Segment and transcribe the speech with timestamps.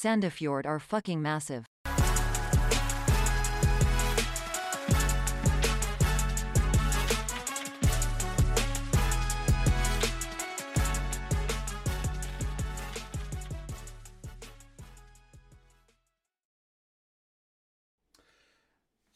[0.00, 1.66] Sandefjord are fucking massive.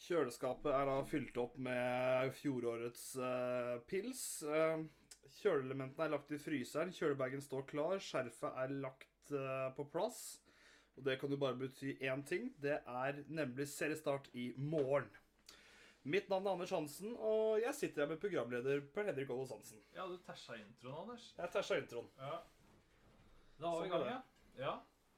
[0.05, 4.45] Kjøleskapet er da fylt opp med fjorårets uh, pils.
[4.45, 4.85] Uh,
[5.41, 10.44] kjøleelementene er lagt i fryseren, kjølebagen står klar, skjerfet er lagt uh, på plass.
[10.97, 12.51] Og det kan jo bare bety én ting.
[12.63, 15.11] Det er nemlig seriestart i morgen.
[16.05, 19.81] Mitt navn er Anders Hansen, og jeg sitter her med programleder Per Henrik Ollos Hansen.
[19.95, 21.31] Ja, du tæsja introen, Anders.
[21.39, 22.11] Jeg tæsja introen.
[22.19, 22.35] Ja.
[23.61, 24.67] Da har vi i Sånn gang, ja.
[24.67, 24.75] ja.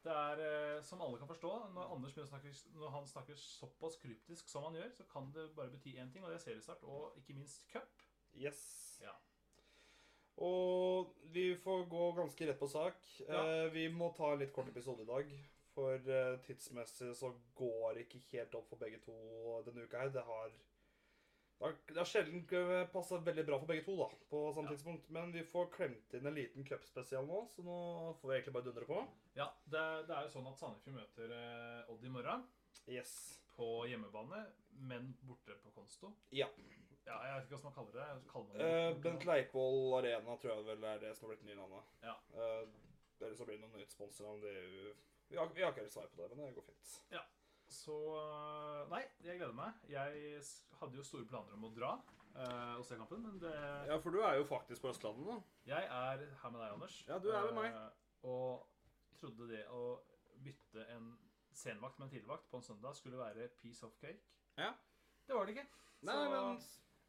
[0.06, 4.48] Det er, eh, som alle kan forstå, når, Anders snakker, når han snakker såpass kryptisk
[4.48, 7.18] som han gjør, så kan det bare bety én ting, og det er seriestart, og
[7.18, 8.06] ikke minst cup.
[8.38, 8.62] Yes.
[9.02, 9.16] Ja.
[10.46, 13.02] Og vi får gå ganske rett på sak.
[13.26, 13.42] Ja.
[13.42, 15.34] Eh, vi må ta en litt kort episode i dag.
[15.76, 19.12] For uh, tidsmessig så går det ikke helt opp for begge to
[19.66, 20.14] denne uka her.
[20.14, 20.54] Det har
[21.56, 22.42] Det har, det har sjelden
[22.92, 24.74] passa veldig bra for begge to da, på samme Ja.
[24.74, 25.06] tidspunkt.
[25.10, 27.76] Men vi får klemt inn en liten cupspesial nå, så nå
[28.20, 28.98] får vi egentlig bare dundre på.
[29.38, 32.44] Ja, det, det er jo sånn at Sandefjord møter uh, Odd i morgen
[32.92, 33.14] Yes.
[33.56, 34.42] på hjemmebane,
[34.84, 36.12] men borte på Konsto.
[36.30, 36.46] Ja.
[37.06, 38.28] Ja, jeg vet ikke hva man kaller det.
[38.30, 41.46] Kaller man det uh, Bent Leikvoll Arena tror jeg vel er det som har blitt
[41.48, 41.92] nye navnet.
[42.04, 42.16] Ja.
[43.20, 44.36] Eller så blir det noe nytt sponsor.
[44.44, 44.94] Det er jo
[45.28, 46.92] vi har, vi har ikke helt svar på det, men det går fint.
[47.10, 47.22] Ja.
[47.68, 49.72] Så øh, Nei, jeg gleder meg.
[49.90, 50.42] Jeg
[50.80, 51.92] hadde jo store planer om å dra
[52.36, 53.52] eh, og se kampen, men det
[53.90, 55.40] Ja, for du er jo faktisk på Østlandet nå.
[55.66, 57.00] Jeg er her med deg, Anders.
[57.08, 57.74] Ja, du er med meg.
[57.74, 57.90] Eh,
[58.26, 58.68] Og
[59.18, 59.82] trodde det å
[60.44, 61.10] bytte en
[61.56, 64.20] senvakt med en tidligvakt på en søndag skulle være piece of cake.
[64.60, 64.70] Ja.
[65.26, 65.66] Det var det ikke.
[66.06, 66.58] Nei, men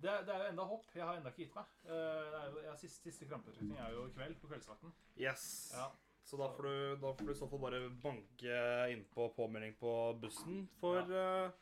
[0.02, 0.86] det, er- det er jo enda hopp.
[0.96, 1.66] Jeg har enda ikke gitt meg.
[1.86, 1.92] Eh,
[2.34, 4.94] Det er jo, jeg, siste, siste krampetrekning er jo i kveld, på kveldsvakten.
[5.20, 5.46] Yes.
[5.76, 5.90] Ja.
[6.28, 8.58] Så da får, du, da får du i så fall bare banke
[8.92, 10.66] innpå påmelding på bussen.
[10.82, 11.54] For eh,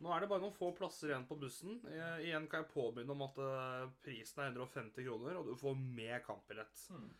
[0.00, 1.76] nå er det bare noen få plasser igjen på bussen.
[1.90, 5.76] Eh, igjen kan jeg påminne om at uh, prisen er 150 kroner, og du får
[5.76, 6.86] med kampbillett.
[6.96, 7.12] Mm.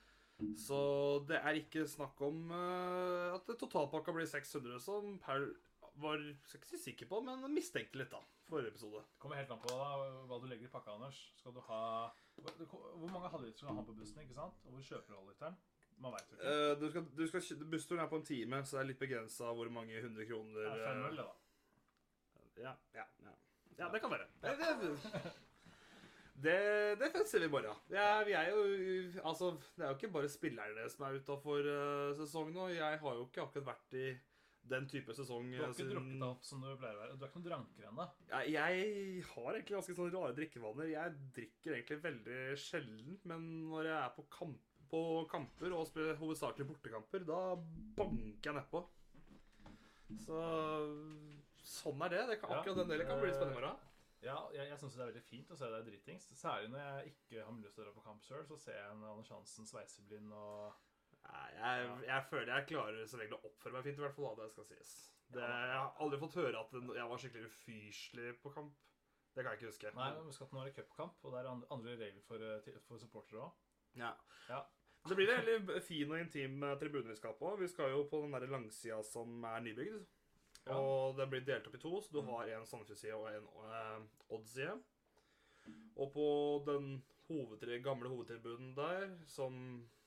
[0.59, 0.81] Så
[1.29, 5.45] det er ikke snakk om at totalpakka blir 600, som Per
[6.03, 8.21] var skal ikke si sikker på, men mistenkte litt, da.
[8.49, 9.05] Forrige episode.
[9.13, 9.93] Det kommer helt an på da,
[10.29, 11.21] hva du legger i pakka, Anders.
[11.39, 11.83] Skal du ha
[12.35, 14.21] Hvor mange halvliter skal du ha på bussen?
[14.25, 14.59] ikke sant?
[14.67, 15.61] Og hvor kjøper du halvliteren?
[16.03, 16.51] Man veit jo ikke.
[16.51, 19.53] Eh, du skal, du skal, bussturen er på en time, så det er litt begrensa
[19.57, 22.61] hvor mange hundre kroner Ja, 5-0, eh, det, da.
[22.65, 23.35] Ja, ja, ja.
[23.79, 24.29] ja, det kan være.
[24.43, 25.33] Det, det,
[26.45, 26.59] det,
[27.01, 27.81] det fester vi i morgen.
[27.95, 28.63] Ja, vi er jo
[29.25, 32.69] Altså, det er jo ikke bare spillerne som er utafor uh, sesong nå.
[32.75, 34.07] Jeg har jo ikke akkurat vært i
[34.65, 37.17] den type sesong Du har ikke siden- drukket deg opp som du pleier å være.
[37.19, 38.07] Du er ikke noen dranker ennå.
[38.31, 40.91] jeg, jeg har egentlig ganske sånne rare drikkevaner.
[40.95, 44.63] Jeg drikker egentlig veldig sjelden, men når jeg er på, kamp,
[44.95, 47.41] på kamper, og spiller hovedsakelig bortekamper, da
[47.99, 48.85] banker jeg nedpå.
[50.23, 50.39] Så
[51.65, 52.23] sånn er det.
[52.31, 53.91] det kan, akkurat den delen kan bli spennende i morgen.
[54.25, 56.31] Ja, jeg, jeg syns det er veldig fint å se deg dritings.
[56.39, 58.93] Særlig når jeg ikke har mulighet til å dra på kamp sjøl, så ser jeg
[58.95, 60.83] en Anders Hansen sveiseblind og
[61.25, 64.35] Nei, jeg, jeg føler jeg klarer som regel å oppføre meg fint, i hvert fall.
[64.37, 64.91] da, det skal sies.
[65.33, 68.75] Det, jeg har aldri fått høre at jeg var skikkelig ufyselig på kamp.
[69.33, 69.93] Det kan jeg ikke huske.
[69.97, 72.77] Nei, men husk at nå er det cupkamp, og det er andre regler for, eh,
[72.85, 73.57] for supportere òg.
[73.99, 74.13] Ja.
[74.51, 74.61] Ja.
[75.09, 77.57] Det blir veldig fin og intim eh, tribune vi skal på.
[77.61, 80.05] Vi skal jo på den der langsida som er nybygd.
[80.65, 80.79] Ja.
[80.81, 82.31] Og den blir delt opp i to, så du Mm.
[82.33, 84.79] har en Sandefjord-side og en uh, Odd-side.
[85.97, 86.29] Og på
[86.67, 89.53] den hovedtri gamle hovedtribunen der, som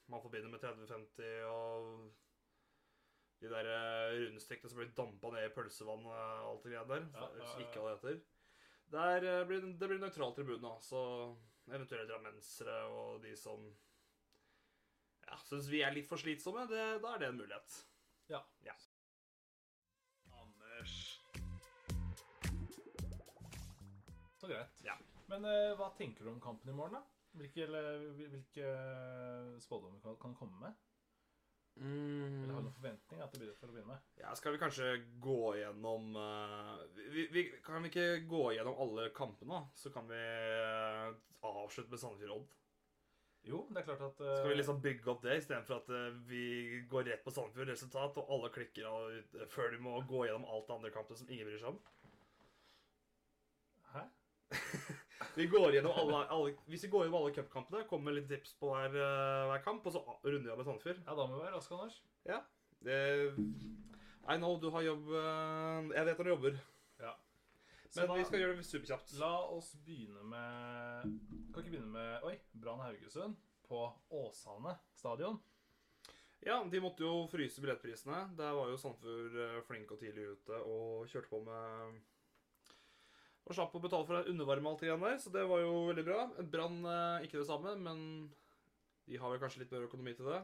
[0.07, 2.11] man forbinder med 30-50 og
[3.41, 7.05] de der eh, som blir dampa ned i pølsevann og alt det greia der.
[7.13, 7.59] Ja, ja, ja.
[7.61, 8.21] Ikke hva det heter.
[8.89, 10.79] Der blir det blir nøytral tribune, da.
[10.81, 11.35] Så
[11.69, 13.67] eventuelle drammensere og de som
[15.27, 17.77] ja, syns vi er litt for slitsomme, det, da er det en mulighet.
[18.31, 18.41] Ja.
[18.65, 18.75] Ja.
[20.35, 20.95] Anders
[24.38, 24.81] Så greit.
[24.85, 24.97] Ja.
[25.27, 27.03] Men eh, hva tenker du om kampen i morgen, da?
[27.38, 28.69] Hvilke, eller, hvilke
[29.62, 30.77] spådommer kan, kan komme med?
[31.77, 34.06] Eller har du noen forventning at det blir for å begynne med?
[34.18, 36.79] Ja, skal vi kanskje gå gjennom uh,
[37.13, 39.77] vi, vi, Kan vi ikke gå gjennom alle kampene, da?
[39.77, 41.12] Så kan vi uh,
[41.45, 42.56] avslutte med Sandefjord Odd.
[43.47, 44.31] Jo, det er klart at uh...
[44.41, 48.17] Skal vi liksom bygge opp det istedenfor at uh, vi går rett på Sandefjord resultat,
[48.19, 51.29] og alle klikker av ut- før de må gå gjennom alt det andre kampene som
[51.31, 51.79] ingen bryr seg om?
[53.94, 54.03] Hæ?
[55.38, 58.53] Vi går gjennom alle, alle, hvis vi går gjennom alle cupkampene, kommer med litt tips
[58.61, 58.94] på hver,
[59.50, 61.00] hver kamp, og så runder vi av med Sandefjord.
[61.05, 61.97] Ja, da må vi være raske, Anders.
[62.29, 62.39] Ja.
[62.85, 62.97] Det,
[64.29, 65.07] I know du har jobb
[65.95, 66.57] Jeg vet når du jobber.
[67.01, 67.13] Ja.
[67.95, 69.13] Men da- vi skal gjøre det superkjapt.
[69.21, 73.33] La oss begynne med Kan ikke begynne med Oi, Brann Haugesund
[73.65, 73.80] på
[74.13, 75.39] Åsane stadion.
[76.45, 78.19] Ja, de måtte jo fryse billettprisene.
[78.38, 81.98] Der var jo Sandefjord eh, flink og tidlig ute og kjørte på med
[83.48, 86.19] Og slapp å betale for undervarme alt igjen der, så det var jo veldig bra.
[86.45, 88.06] Brann eh, ikke det samme, men
[89.10, 90.44] de har vel kanskje litt mer økonomi til det.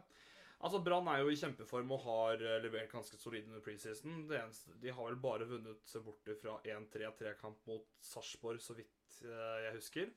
[0.65, 4.23] Altså, Brann er jo i kjempeform og har eh, levert ganske solid under preseason.
[4.33, 10.15] Eneste, de har vel bare vunnet borte fra 1-3-3-kamp mot Sarpsborg, så vidt jeg husker.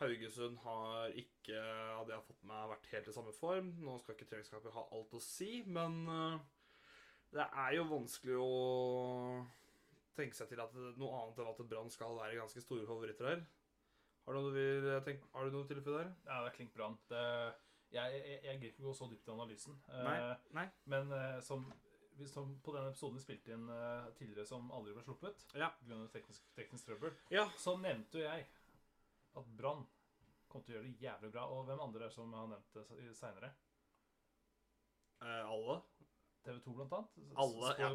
[0.00, 1.58] Haugesund har ikke,
[1.96, 3.70] av det jeg har fått med vært helt i samme form.
[3.84, 6.38] Nå skal ikke treningskamper ha alt å si, men eh,
[7.36, 8.52] det er jo vanskelig å
[10.16, 13.44] tenke seg til at noe annet enn at Brann skal være ganske store favoritter her.
[14.26, 16.10] Har du noe vil tenke, har du noe tilfelle der?
[16.28, 16.96] Ja, det er klink brann.
[17.10, 17.54] Jeg,
[17.94, 19.78] jeg, jeg gidder ikke gå så dypt i analysen.
[19.90, 20.18] Eh, Nei,
[20.58, 20.66] nei.
[20.92, 21.64] Men eh, som,
[22.30, 23.64] som på den episoden vi spilte inn
[24.18, 25.70] tidligere som aldri ble sluppet, Ja.
[25.86, 27.46] grunnet teknisk, teknisk trøbbel, Ja.
[27.58, 28.46] så nevnte jo jeg
[29.38, 29.86] at Brann
[30.50, 31.46] kom til å gjøre det jævlig bra.
[31.54, 33.52] Og hvem andre er som har nevnt det seinere?
[35.20, 35.80] Eh, alle?
[36.44, 37.18] TV 2 blant annet.
[37.36, 37.90] Alle, ja.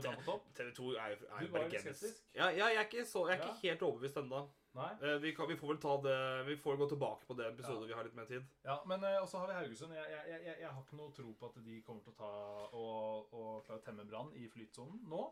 [0.54, 2.22] TV 2 er jo, er jo bare skeptisk.
[2.38, 3.50] Ja, ja, jeg er ikke, så, jeg er Ja.
[3.50, 4.42] ikke helt overbevist ennå.
[4.76, 4.92] Nei?
[5.02, 6.18] Eh, vi, vi får vel ta det
[6.50, 8.44] Vi får gå tilbake på det episodet vi har litt mer tid.
[8.68, 9.96] Ja, men eh, også har vi Haugesund.
[9.96, 12.32] Jeg, jeg, jeg, jeg, har ikke noe tro på at de kommer til å ta
[12.76, 15.24] og, og klare å temme Brann i flytsonen nå.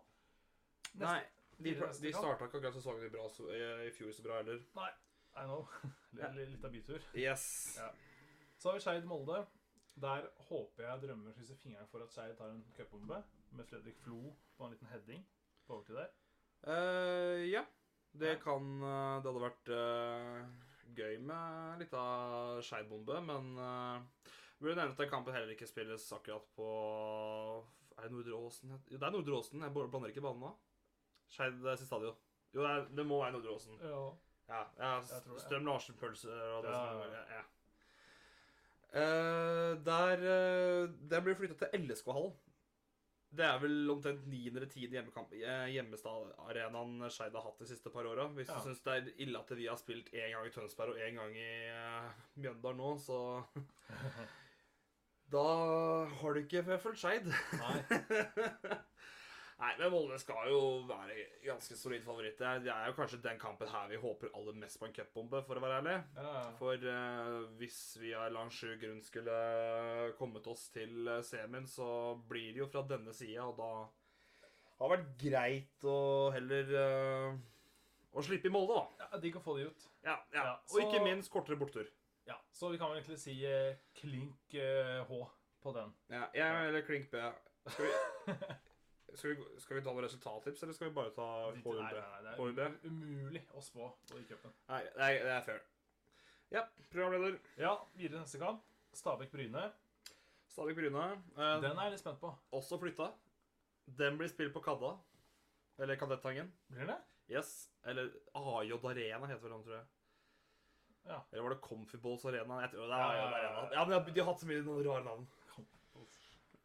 [0.94, 1.22] Neste- Nei,
[1.58, 4.64] de, de starta ikke akkurat sesongen i, bra, så, i, i fjor så bra heller.
[5.36, 5.68] I know.
[6.14, 6.28] Ja.
[6.30, 7.02] Litt, av bytur.
[7.18, 7.74] Yes.
[7.78, 7.88] Ja.
[8.58, 9.40] Så har vi Skeid Molde.
[9.98, 13.18] Der håper jeg drømmer krysser fingeren for at Skeid tar en cupbombe
[13.58, 14.20] med Fredrik Flo
[14.58, 15.24] på en liten heading
[15.66, 16.12] på overtid der.
[16.68, 17.64] Uh, ja.
[18.14, 20.44] Det kan eh, Det hadde vært uh,
[20.94, 24.28] gøy med litt av Skeid-bombe, men uh,
[24.60, 26.68] burde nevne at den kampen heller ikke spilles akkurat på
[27.98, 28.76] Er det Nordre Åsen?
[28.86, 29.66] Jo, det er Nordre Åsen.
[29.66, 30.54] Jeg blander ikke banen nå.
[31.34, 32.22] Skeid sin stadion.
[32.54, 33.82] Jo, det, er, det må være Nordre Åsen.
[33.82, 34.06] Ja.
[34.50, 34.94] Ja, ja.
[35.40, 37.44] Strøm Larsen-pølser og det Ja, som er ja.
[38.94, 42.34] Eh, Der uh, Den blir flytta til LSK-hallen.
[43.34, 47.90] Det er vel omtrent niende eller tiende hjemmekamp eh, hjemmestadarenaen Skeid har hatt de siste
[47.90, 48.28] par åra.
[48.36, 48.60] Hvis Ja.
[48.60, 51.18] du syns det er ille at vi har spilt én gang i Tønsberg og én
[51.18, 53.18] gang i uh, Mjøndalen nå, så
[55.34, 55.42] Da
[56.22, 57.26] har du ikke fulgt Skeid.
[59.60, 59.72] Nei.
[59.80, 61.16] Men Molde skal jo være
[61.46, 62.40] ganske solid favoritt.
[62.40, 65.60] Det er, jo kanskje den kampen her vi håper aller mest på en cupbombe, for
[65.60, 65.96] å være ærlig.
[66.18, 66.44] Ja.
[66.60, 69.38] For uh, hvis vi av en sju grunn skulle
[70.20, 71.88] kommet oss til eh, semien, så
[72.30, 73.72] blir det jo fra denne sida, og da
[74.80, 75.98] har det vært greit å
[76.36, 77.42] heller uh,
[78.14, 79.06] å slippe i Molde, da.
[79.06, 79.88] ja, Digg å få de ut.
[80.04, 80.44] Ja, ja.
[80.44, 81.88] Ja, Og ikke minst kortere borttur.
[82.28, 85.24] Ja, Så vi kan vel egentlig si uh, klink uh, H
[85.64, 85.96] på den.
[86.12, 87.24] Ja, jeg eller klink B.
[87.68, 88.36] Skal vi,
[89.16, 91.66] skal vi, skal vi ta noen resultattips, eller skal vi bare ta HUB?
[91.66, 91.94] nei,
[92.24, 94.54] nei, det er um- umulig å spå på i cupen.
[94.70, 95.62] Nei, nei, det er fair.
[96.54, 97.40] Ja, programleder.
[97.58, 98.62] Ja, videre neste kamp.
[98.94, 99.72] Stabæk-Bryne.
[100.54, 101.06] Stabæk-Bryne.
[101.38, 102.30] Eh, Den er jeg litt spent på.
[102.54, 103.12] Også flytta.
[103.98, 104.94] Den blir spilt på Kadda.
[105.80, 106.52] Eller Kadettangen.
[106.70, 107.00] Blir det?
[107.30, 107.70] Yes.
[107.86, 109.86] Eller AJ Arena heter vel den, tror jeg.
[111.08, 111.18] Ja.
[111.32, 112.62] Eller var det Comfyballs Arena?
[112.62, 113.34] Jeg tror det er ja, AJ.
[113.34, 113.70] Arena.
[113.74, 115.28] Ja, men de har- de har hatt så mye noen rare navn.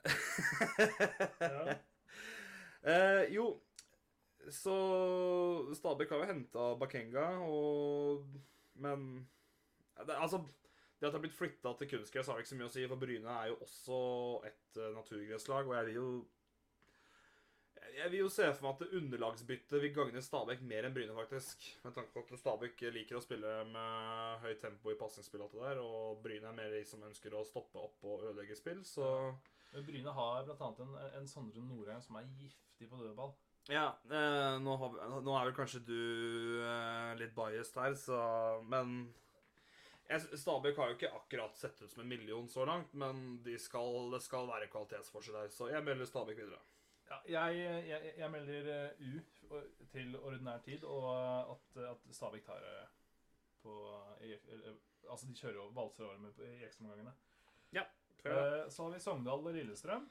[1.41, 1.75] Ja.
[2.83, 3.49] Eh, jo,
[4.55, 4.77] så
[5.75, 8.25] Stabæk har jo henta Bakenga, og
[8.75, 9.29] Men
[10.06, 10.39] det, Altså,
[11.01, 13.01] det at det har blitt flytta til kunstgress, har ikke så mye å si, for
[13.01, 13.99] Bryne er jo også
[14.47, 16.11] et uh, naturgresslag, og jeg vil jo
[17.99, 21.65] jeg vil jo se for meg at underlagsbyttet vil gagne Stabæk mer enn Bryne, faktisk.
[21.82, 25.56] Med tanke på at Stabæk liker å spille med høyt tempo i pasningsspill og alt
[25.56, 28.85] det der, og Bryne er mer de som ønsker å stoppe opp og ødelegge spill,
[28.87, 29.08] så
[29.72, 30.72] Men Bryne har bl.a.
[30.84, 33.34] En, en Sondre Norheim som er giftig på dødball.
[33.69, 35.98] Ja, eh, nå, har, nå er vel kanskje du
[36.65, 38.20] eh, litt biased her, så
[38.65, 39.10] Men
[40.08, 44.08] Stabæk har jo ikke akkurat sett ut som en million så langt, men de skal,
[44.15, 46.63] det skal være kvalitetsforskjell der, så jeg melder Stabæk videre.
[47.10, 49.60] Ja, jeg, jeg, jeg melder eh, U
[49.93, 52.87] til ordinær tid, og eh, at, at Stabæk tar eh,
[53.63, 53.77] på
[55.08, 57.13] Altså, de kjører jo valser over med i ekstraomgangene.
[58.27, 60.08] Eh, så har vi Sogndal og Lillestrøm.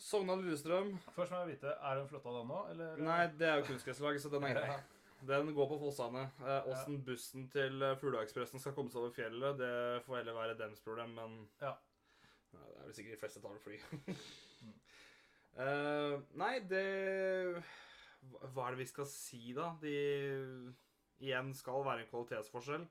[0.00, 3.02] Sogndal Lillestrøm Først må jeg vite, er den flytta den nå, eller?
[3.04, 4.78] Nei, det er jo kunstgresslaget, så den er grei.
[5.28, 6.22] Den går på Fossane.
[6.40, 9.72] Eh, Åssen bussen til eh, Fugleekspressen skal komme seg over fjellet, det
[10.06, 11.74] får heller være dems problem, men Ja.
[12.52, 13.80] Nei, Det er vel sikkert de fleste tar fly.
[14.06, 14.22] Mm.
[15.60, 17.60] Eh, nei, det
[18.54, 19.72] Hva er det vi skal si, da?
[19.82, 19.92] De
[21.20, 22.84] igjen skal være en kvalitetsforskjell.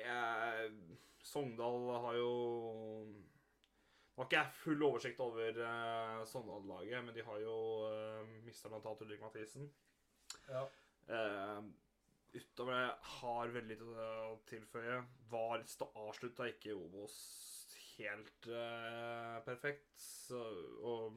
[0.00, 0.70] Jeg,
[1.26, 2.30] Sogndal har jo
[3.04, 7.54] Nå har ikke jeg full oversikt over uh, Sogndal-laget, men de har jo
[7.88, 8.92] uh, mista bl.a.
[9.00, 9.70] Ulrik Mathisen.
[10.50, 10.66] Ja.
[11.08, 11.70] Uh,
[12.34, 14.98] utover det har veldig lite å tilføye.
[15.30, 15.64] Var
[16.04, 17.16] avslutta ikke Obos
[17.96, 19.88] helt uh, perfekt.
[20.00, 20.40] Så,
[20.84, 21.16] og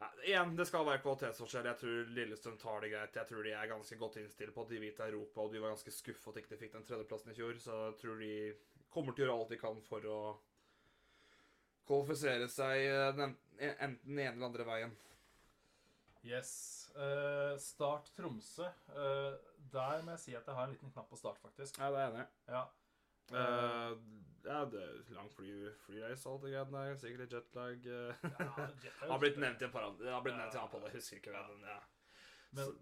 [0.00, 1.68] ja, Igjen, det skal være kvalitetsforskjell.
[1.70, 3.16] Jeg tror Lillestrøm tar det greit.
[3.16, 5.62] Jeg tror de er ganske godt innstilt på at de vil til Europa, og de
[5.62, 7.56] var ganske skuffa at de ikke fikk den tredjeplassen i fjor.
[7.62, 8.34] Så jeg tror de
[8.92, 10.20] kommer til å gjøre alt de kan for å
[11.86, 13.26] kvalifisere seg eh,
[13.62, 14.96] enten den ene eller andre veien.
[16.26, 16.52] Yes.
[16.96, 18.66] Uh, start Tromsø.
[18.90, 19.36] Uh,
[19.72, 21.78] der må jeg si at jeg har en liten knapp på start, faktisk.
[21.78, 22.52] Ja, det er jeg enig i.
[22.56, 22.64] Ja.
[23.32, 23.96] Eh,
[24.46, 25.48] ja, det er lang fly,
[25.86, 26.98] flyreise og alt det greiene der.
[27.00, 27.86] Sikkert jetlag.
[27.86, 28.14] eh.
[28.22, 30.04] Ja, har blitt nevnt i et par andre.
[30.04, 31.64] Det har blitt nevnt i annen podd, jeg husker ikke hvem.
[31.66, 31.80] ja.
[32.52, 32.78] Men-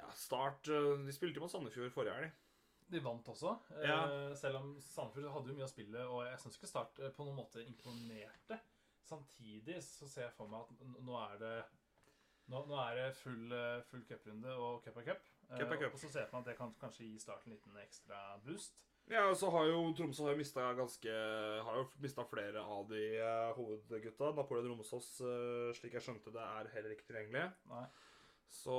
[0.00, 2.30] ja, Start eh, De spilte jo mot Sandefjord forrige helg.
[2.90, 3.52] De vant også,
[3.84, 3.98] Ja.
[4.34, 7.36] selv om Sandefjord hadde jo mye av spillet, og jeg syns ikke Start på noen
[7.36, 8.58] måte imponerte.
[9.06, 11.64] Samtidig så ser jeg for meg at nå er det
[12.50, 13.52] nå, nå er det full,
[13.86, 15.22] full cuprunde og cup er cup.
[15.54, 15.94] Cup er cup.
[15.94, 18.38] Og så ser jeg for meg at det kan kanskje gi Start en liten ekstra
[18.44, 18.82] boost.
[19.10, 21.14] Ja, og så har jo Tromsø har jo mista ganske
[21.66, 24.28] Har jo mista flere av de uh, hovedgutta.
[24.36, 27.48] Napoleon Romsås, uh, slik jeg skjønte det, er heller ikke tilgjengelig.
[27.72, 27.84] Nei.
[28.50, 28.76] Så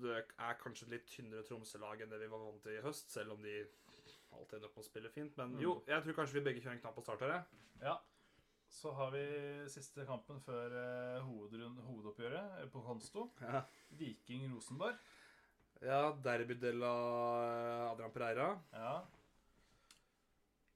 [0.00, 3.12] det er kanskje et litt tynnere Tromsø-lag enn det vi var vant til i høst,
[3.12, 3.54] selv om de
[4.34, 5.36] alltid ender opp med å spille fint.
[5.40, 5.86] Men jo, Mm.
[5.92, 7.32] jeg tror kanskje vi begge kjører en knapp på start her.
[7.36, 7.60] jeg.
[7.84, 7.94] Ja.
[8.74, 9.22] Så har vi
[9.70, 10.72] siste kampen før
[11.22, 13.28] hovedrund, hovedoppgjøret på Konsto.
[13.40, 13.62] Ja.
[13.92, 14.96] Viking Rosenborg.
[15.84, 16.94] ja, Derby de la
[17.92, 18.48] Adrian Pereira.
[18.72, 19.02] Ja.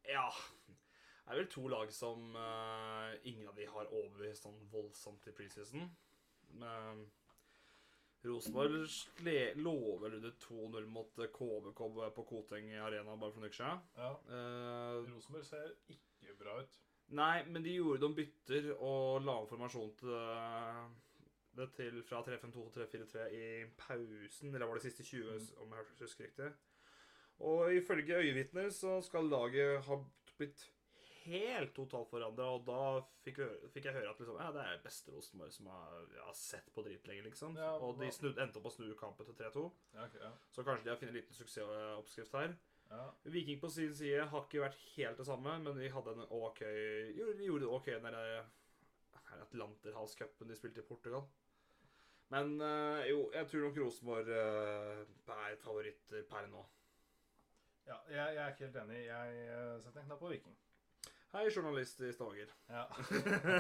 [0.09, 0.29] Ja.
[1.29, 5.35] Det er vel to lag som uh, ingen av de har overbevist sånn voldsomt i
[5.37, 5.85] preseason.
[6.57, 7.03] Men
[8.25, 8.89] Rosenborg
[9.61, 11.83] lå vel under 2-0 mot KVK
[12.17, 13.83] på Koteng Arena bare for noen uker siden.
[14.01, 14.15] ja.
[14.31, 16.81] Uh, Rosenborg ser ikke bra ut.
[17.21, 20.81] nei, men de gjorde noen bytter og la om formasjon til eh,
[21.59, 23.47] det til fra 3-5-2 til 3-4-3 i
[23.79, 26.51] pausen, eller var det siste 20, om jeg husker riktig.
[27.47, 29.99] Og ifølge øyevitner så skal laget ha
[30.39, 30.65] blitt
[31.29, 32.81] helt totalt forandra, og da
[33.25, 33.43] fikk,
[33.75, 36.85] fikk jeg høre at liksom, ja, det er beste Rosenborg som har, har sett på
[36.87, 37.59] dritlenge, liksom.
[37.61, 39.65] Ja, og de snudd, endte opp å snu kampen til 3-2,
[39.97, 42.57] Ja, okay, så kanskje de har funnet en liten suksessoppskrift her.
[42.89, 43.03] ja.
[43.29, 46.63] Viking på sin side har ikke vært helt det samme, men de hadde en ok
[46.65, 48.49] gjorde, de gjorde det ok når den er
[49.29, 51.29] her Atlanterhavscupen de spilte i Portugal.
[52.33, 55.05] Men eh, jo, jeg tror nok Rosenborg eh,
[55.37, 56.65] er favoritter per nå.
[57.89, 58.99] Ja jeg, jeg er ikke helt enig.
[59.07, 60.57] Jeg eh, setter en knapp på Viking.
[61.33, 62.53] Hei, journalist i Stavanger.
[62.73, 62.85] Ja.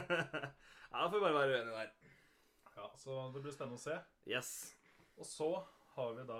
[0.92, 1.90] ja, får vi bare være uenige der.
[2.76, 3.97] ja, Så det blir spennende å se.
[4.28, 4.52] Yes.
[5.18, 5.49] Og så
[5.97, 6.38] har vi da,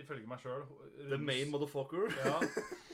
[0.00, 0.66] ifølge meg sjøl
[0.98, 2.12] The main motherfucker.
[2.20, 2.40] Ja.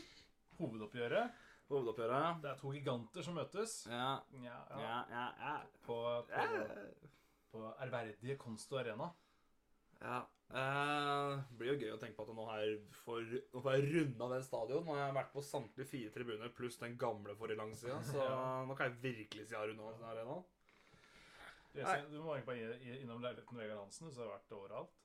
[0.61, 1.41] Hovedoppgjøret.
[1.73, 2.43] Hovedoppgjøret.
[2.45, 3.81] Det er to giganter som møtes.
[3.91, 4.13] Ja,
[4.45, 5.57] Ja, ja, ja, ja.
[5.83, 6.63] På, på,
[7.55, 9.11] på ærverdige Konsto Arena.
[10.03, 10.21] Ja.
[10.53, 13.93] Eh, det blir jo gøy å tenke på at nå her får, nå får jeg
[13.95, 14.83] runda den stadion.
[14.85, 18.01] Nå har jeg vært på samtlige fire tribuner pluss den gamle for i lang side,
[18.11, 18.27] så
[18.69, 20.51] nå kan jeg virkelig si jeg har runda den arenaen.
[21.73, 21.81] Du,
[22.13, 24.99] du må bare innom leiligheten Vegard Hansen, så har det vært overalt.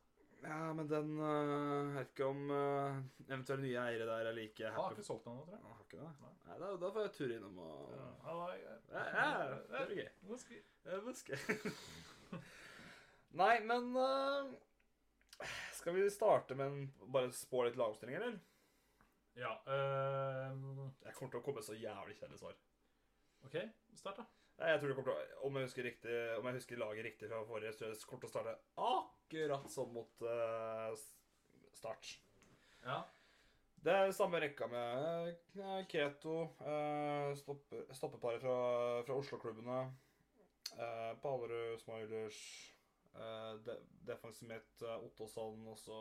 [0.44, 4.68] Ja, men den eh, Jeg vet ikke om uh, eventuelle nye eiere der er like
[4.68, 5.00] har happy.
[5.00, 5.64] ikke solgt den ennå, tror jeg.
[5.64, 6.12] Ah, har ikke det?
[6.22, 6.34] Nei.
[6.48, 8.36] Nei, da, da får jeg tur innom og Ja,
[8.94, 9.32] Ja,
[9.72, 10.12] det blir gøy.
[10.28, 10.38] Nå
[11.08, 11.58] husker.
[13.42, 14.54] Nei, men eh,
[15.78, 18.40] Skal vi starte med en, bare spå litt lagoppstilling, eller?
[19.38, 19.54] Ja.
[19.70, 22.58] ehm, Jeg kommer til å komme med så jævlig kjedelige svar.
[23.46, 23.58] OK,
[23.96, 24.26] start, da.
[24.58, 27.06] Nei, Jeg tror det kommer til å, Om jeg husker riktig Om jeg husker laget
[27.06, 28.56] riktig fra forrige, så tror jeg det kommer til å starte
[28.88, 30.96] akkurat som mot uh,
[31.78, 32.10] start.
[32.82, 32.98] Ja.
[33.86, 35.28] Det er samme rekka med
[35.62, 38.56] eh, Keto, uh, stopper, stoppeparet fra,
[39.06, 39.78] fra Oslo-klubbene,
[40.74, 42.77] uh, Palerud, Smoilers, eh,
[43.66, 43.76] de,
[44.08, 45.98] defensivet mitt, eh, Ottosson, og så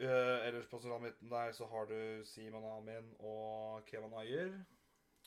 [0.00, 4.52] eh, Ellers på midten der så har du Simon Amin og Kevan Ayer.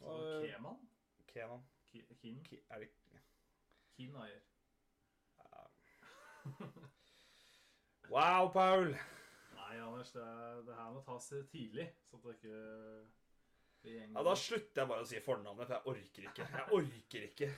[0.01, 0.79] Og- Keman?
[1.27, 1.63] Kenan.
[1.91, 2.05] Ki-
[2.45, 2.89] Ke- Er det
[3.95, 4.41] Kin Ayer.
[8.09, 8.87] Wow, Paul!
[9.53, 10.23] Nei, Anders, det,
[10.65, 12.53] det her må tas tidlig, så det ikke
[13.83, 14.15] gjeng.
[14.15, 16.47] Ja, Da slutter jeg bare å si fornavnet, for jeg orker ikke.
[16.55, 17.49] Jeg orker ikke.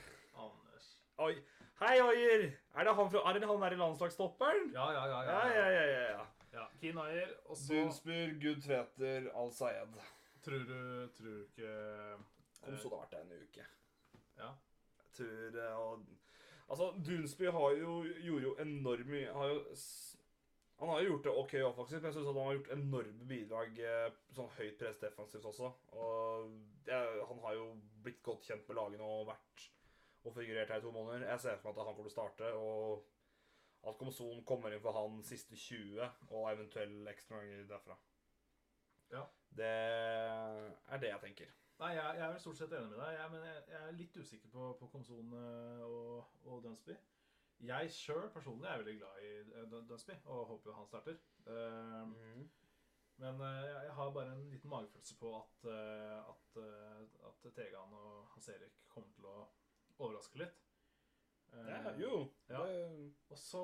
[1.92, 2.42] Hei, Ayer!
[2.72, 4.70] Er det han, fra, er det han der i landslagstopperen?
[4.72, 5.16] Ja, ja, ja.
[5.22, 5.82] Ja, ja, ja.
[5.86, 6.22] ja, ja.
[6.54, 6.62] ja.
[6.80, 9.98] Keen Ayer, og så Dunsburg, Gud Tveter, Al Sayed.
[10.46, 10.78] tror du,
[11.18, 11.72] tror du ikke
[12.62, 13.66] Om så det har vært det en uke.
[14.38, 14.48] Ja.
[15.02, 16.06] Jeg tror eh, og,
[16.70, 19.60] Altså, Dunsby har jo, gjorde jo enormt mye har jo,
[20.80, 23.84] Han har jo gjort det ok offensivt, men jeg syns han har gjort enorme bidrag
[23.92, 25.68] eh, sånn høyt press defensivt også.
[25.92, 26.56] Og
[26.88, 27.68] jeg, han har jo
[28.00, 29.68] blitt godt kjent med lagene og vært
[30.24, 31.26] og figurert her i to måneder.
[31.30, 34.82] Jeg ser for meg at han kommer til å starte, og at Komson kommer inn
[34.82, 37.98] for han siste 20, og eventuell ekstra ganger derfra.
[39.12, 39.24] Ja.
[39.52, 41.50] Det er det jeg tenker.
[41.82, 43.96] Nei, jeg, jeg er vel stort sett enig med deg, jeg, men jeg, jeg er
[43.98, 46.94] litt usikker på, på Komson eh, og, og Dunsby.
[47.62, 51.22] Jeg sjøl personlig er veldig glad i eh, Dunsby og håper jo han starter.
[51.46, 52.50] Uh, Mm.
[53.22, 56.62] Men uh, jeg har bare en liten magefølelse på at, uh, at,
[57.28, 59.36] at Tegan og Hans Erik kommer til å
[60.06, 60.58] overraske litt.
[61.52, 62.20] Eh, Ja, jo.
[62.48, 62.62] ja.
[62.66, 63.62] Det, Og så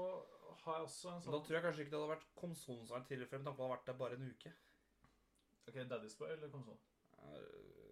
[0.64, 3.18] har jeg også en sånn da tror jeg kanskje ikke det hadde vært konsonseren som
[3.18, 4.52] med tanke på at han har vært der bare en uke.
[5.68, 6.78] Ok, Daddy's Boy eller Komson?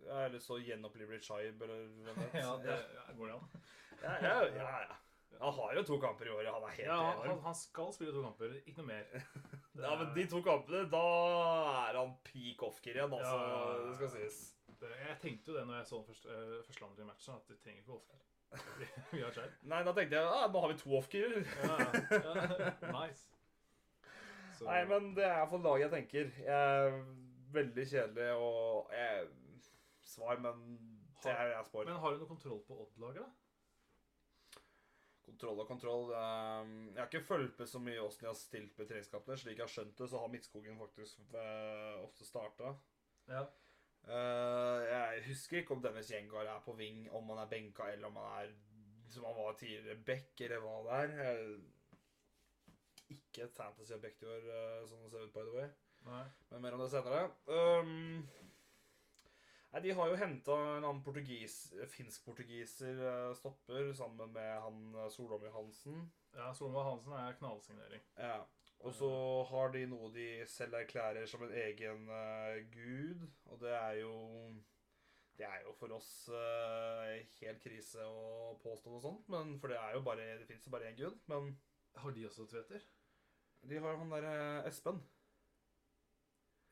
[0.06, 2.34] Ja, Eller så gjenoppliver Shaib, eller hvem vet.
[2.44, 3.64] ja, det ja, går det an.
[4.04, 4.96] ja, ja, ja, ja.
[5.40, 6.48] Han har jo to kamper i året.
[6.54, 7.40] Han er helt Ja, han, enorm.
[7.44, 9.08] han skal spille to kamper, ikke noe mer.
[9.76, 11.02] Det Ja, men er- de to kampene, da
[11.90, 13.34] er han peak off-gear igjen, altså.
[13.34, 13.88] Ja, ja, ja.
[13.90, 14.38] Det skal sies.
[14.80, 17.54] Det, jeg tenkte jo det når jeg så den første, uh, første matchen, at du
[17.56, 18.22] trenger ikke Wolfgear.
[19.12, 19.54] Vi, har skjær.
[19.72, 21.48] Nei, da tenkte jeg ah, nå har vi to off-keeper.
[21.64, 22.92] Ja, ja.
[22.98, 23.24] Nice.
[24.58, 26.30] Så- Nei, men det er for laget jeg tenker.
[26.44, 27.00] Jeg er
[27.56, 29.26] veldig kjedelig og jeg,
[30.06, 30.62] Svar, men
[31.24, 31.88] det er jeg spår.
[31.90, 34.62] Men har du noe kontroll på Odd-laget, da?
[35.26, 36.12] Kontroll og kontroll.
[36.14, 39.36] ehm, Jeg har ikke fulgt med så mye åssen de har stilt med treningskampene.
[39.40, 42.76] Slik jeg har skjønt det, så har Midtskogen faktisk eh, ofte starta.
[43.28, 43.42] Ja.
[44.06, 48.20] Jeg husker ikke om Dennis Jengar er på ving, om han er benka, eller om
[48.20, 48.52] han er
[49.16, 51.44] som han var tidligere, back, eller hva det er.
[53.14, 55.68] Ikke et fantasy objekt i år, eh, sånn det ser ut, by the way.
[56.06, 56.24] Nei.
[56.50, 57.22] Men mer om det senere.
[57.46, 58.26] Um,
[59.72, 61.56] nei, de har jo henta en annen portugis,
[61.94, 66.04] finsk-portugiser eh, stopper sammen med han Solomir Solholm Johansen.
[66.34, 68.04] Ja, Solomir Hansen er knallsignering.
[68.18, 68.42] Ja.
[68.84, 69.08] Og så
[69.50, 74.12] har de noe de selv erklærer som en egen uh, gud, og det er jo
[75.38, 79.76] Det er jo for oss uh, helt krise å påstå noe sånt, men for det
[79.80, 81.16] er jo bare Det fins jo bare én gud.
[81.26, 81.56] Men
[81.96, 82.84] Har de også Tveter?
[83.66, 85.00] de har han derre Espen.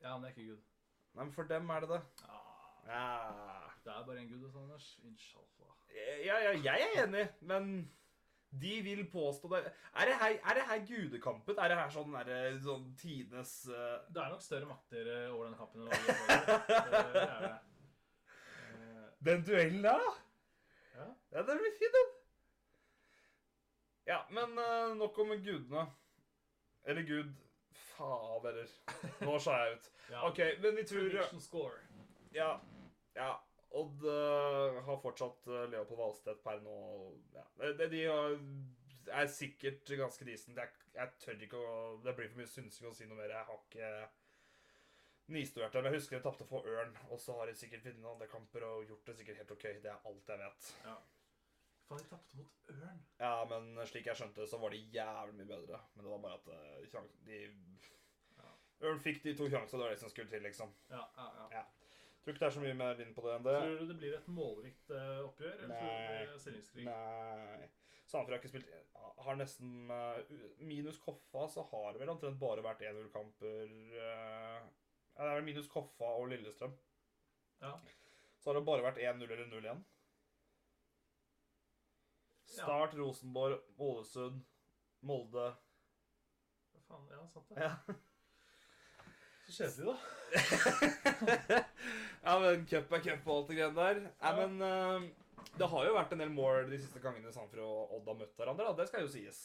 [0.01, 0.61] Ja, han er ikke gud.
[1.15, 2.01] Nei, men for dem er det det.
[2.23, 3.07] Ah, Ja.
[3.83, 4.99] det er bare en gud hos Anders.
[5.03, 5.73] Inshallah.
[6.25, 7.91] Ja, ja, jeg er enig, men
[8.61, 9.61] de vil påstå det.
[9.95, 11.57] Er det her, er det her gudekampen?
[11.59, 14.01] Er det her sånn, der, sånn tidenes uh...
[14.09, 16.45] Det er nok større makter eh, over denne kampen enn hva vi har.
[16.45, 17.53] Det det er det.
[18.75, 20.13] Eh, Den duellen der, da?
[20.95, 21.07] Ja.
[21.35, 22.13] Ja, den blir fin, den.
[24.05, 25.87] Ja, men uh, nok om gudene.
[26.85, 27.33] Eller gud
[27.95, 28.61] Fader.
[29.25, 29.89] Nå sa jeg ut.
[30.11, 30.21] ja.
[30.27, 31.79] OK, men vi tror Prediction score.
[32.35, 32.59] Ja.
[33.15, 33.31] ja.
[33.75, 36.75] Odd eh, har fortsatt uh, Leopold Valstedt per nå.
[37.35, 37.43] Ja.
[37.59, 38.37] Det, det, de har,
[39.21, 40.61] er sikkert ganske decent.
[40.61, 41.73] Jeg, jeg tør ikke å
[42.05, 43.33] Det blir for mye synsing å si noe mer.
[43.35, 43.89] Jeg har ikke
[45.35, 45.89] nistudert dem.
[45.89, 48.87] Jeg husker de tapte for Ørn, og så har de sikkert vunnet andre kamper og
[48.87, 49.67] gjort det sikkert helt OK.
[49.83, 50.71] Det er alt jeg vet.
[50.85, 50.97] Ja.
[51.85, 53.05] Faen, de tapte mot Ørn.
[53.19, 55.81] Ja, men slik jeg skjønte det, så var de jævlig mye bedre.
[55.95, 57.41] Men det var bare at eh, de
[58.39, 58.53] Ja.
[58.87, 60.71] Ørn fikk de to sjansene, det var det som skulle til, liksom.
[60.89, 61.65] Ja, ja, ja.
[62.25, 63.55] Tror ikke det er så mye mer inn på det enn det.
[63.61, 66.61] Tror du det blir et målrikt eh, oppgjør, eller tror du det Nei.
[66.73, 66.87] blir?
[66.89, 67.67] Nei.
[68.05, 68.71] Sandefjord har ikke spilt
[69.25, 70.33] Har nesten eh,
[70.65, 73.75] Minus Koffa så har det vel omtrent bare vært 1-0-kamper.
[74.01, 74.65] eh,
[75.15, 76.73] ja, det er vel minus Koffa og Lillestrøm.
[77.61, 77.75] Ja.
[78.41, 79.85] Så har det bare vært 1-0 eller 0 igjen.
[82.55, 84.41] Start, Rosenborg, Ålesund,
[85.05, 85.53] Molde
[86.85, 87.61] faen, ja, sant det.
[87.63, 87.95] Ja.
[89.45, 89.95] Så kjedelig, da.
[92.25, 93.99] ja, men cup er cup og alt det greiene der.
[94.05, 94.33] Nei, Ja.
[94.39, 95.05] men uh,
[95.59, 98.39] det har jo vært en del mål de siste gangene Sandfjord og Odd har møtt
[98.39, 98.65] hverandre.
[98.71, 98.73] Da.
[98.81, 99.43] Det skal jo sies.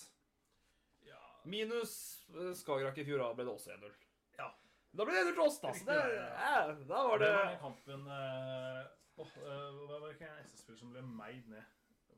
[1.07, 1.21] Ja.
[1.47, 1.93] Minus
[2.35, 3.93] eh, Skagerrak i fjor, da ble det også 1-0.
[4.41, 4.49] Ja.
[4.97, 5.75] Da ble det 1-0 til oss, da.
[5.77, 8.81] Så det, ja, ja, da var det Det var den kampen uh,
[9.23, 11.65] åh, uh, Hva var det ikke en SS-spiller som ble meid ned?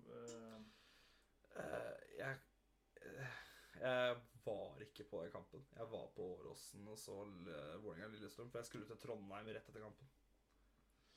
[0.09, 0.61] Uh,
[2.17, 2.39] jeg,
[3.83, 5.65] jeg var ikke på den kampen.
[5.77, 9.85] Jeg var på Åråsen og så uh, Vålerenga-Lillestrøm, for jeg skulle til Trondheim rett etter
[9.85, 10.11] kampen.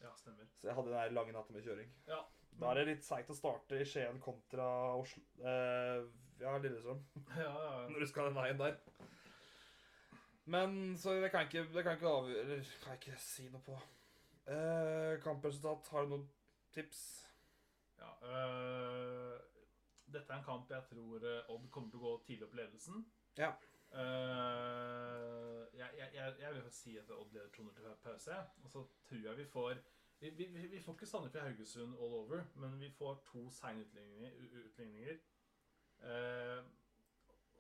[0.02, 0.50] ja, stemmer.
[0.60, 1.92] Så jeg hadde den lange natta med kjøring.
[2.08, 2.22] Ja.
[2.60, 6.06] Da er det litt seigt å starte i Skien kontra Oslo eh,
[6.40, 7.02] Ja, Lillestrøm.
[7.36, 7.90] Ja, ja, ja.
[7.92, 8.80] Når du skal den veien der.
[10.46, 13.66] Men så det kan ikke, det kan ikke avgjøre Eller kan jeg ikke si noe
[13.66, 13.76] på.
[14.54, 16.28] Eh, kampresultat, har du noen
[16.76, 17.06] tips?
[17.96, 19.55] ja eh,
[20.16, 23.06] dette er en kamp jeg tror eh, Odd kommer til å gå tidlig opp ledelsen.
[23.40, 23.52] Ja.
[23.96, 28.40] Uh, jeg, jeg, jeg, vil si at Odd leder 200 til pause.
[28.64, 29.78] Og så tror jeg vi får
[30.20, 35.18] Vi, vi, vi- får ikke Sandefjord Haugesund all over, men vi får to seine utligninger.
[36.00, 36.64] Uh.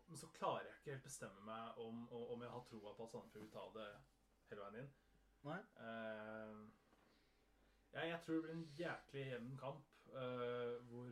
[0.08, 3.12] Men så klarer jeg ikke helt bestemme meg om, om jeg har troa på at
[3.12, 3.90] Sandefjord vil ta det
[4.50, 4.92] hele veien inn.
[5.46, 5.60] Nei.
[5.82, 6.66] Uh,
[7.96, 11.12] jeg, jeg tror det blir en jæklig jevn kamp uh, hvor,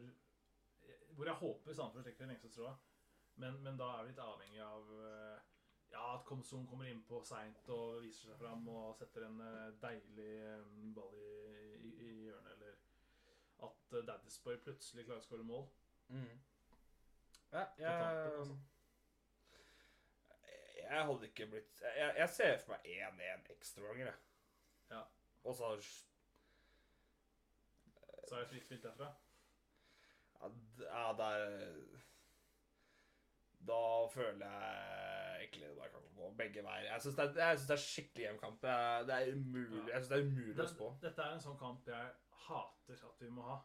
[1.15, 2.75] hvor jeg håper Sandefjord stikker den lengste tråda.
[3.35, 5.37] Men, men da er vi litt avhengig av eh,
[5.93, 10.33] Ja, at Komsun kommer innpå seint og viser seg fram og setter en eh, deilig
[10.41, 11.31] eh, ball i,
[11.77, 12.77] i, i hjørnet, eller
[13.69, 15.65] at Daddisboy plutselig klarer å skåre mål.
[16.13, 16.37] Mm.
[17.53, 18.55] Ja, jeg, altså.
[20.81, 24.17] jeg hadde ikke blitt Jeg, jeg ser for meg 1-1 ekstra ganger, jeg.
[24.93, 25.03] Ja.
[25.43, 25.69] Og så
[28.23, 29.11] Så er det fritt spilt derfra.
[30.83, 31.43] Ja, der
[33.63, 36.89] Da føler jeg egentlig det bare kan gå begge veier.
[36.91, 38.61] Jeg syns det, det er skikkelig jevn kamp.
[38.61, 38.71] Det
[39.15, 39.83] er, umulig.
[39.87, 40.89] Jeg synes det er umulig å spå.
[41.03, 42.09] Dette er en sånn kamp jeg
[42.47, 43.61] hater at vi må ha.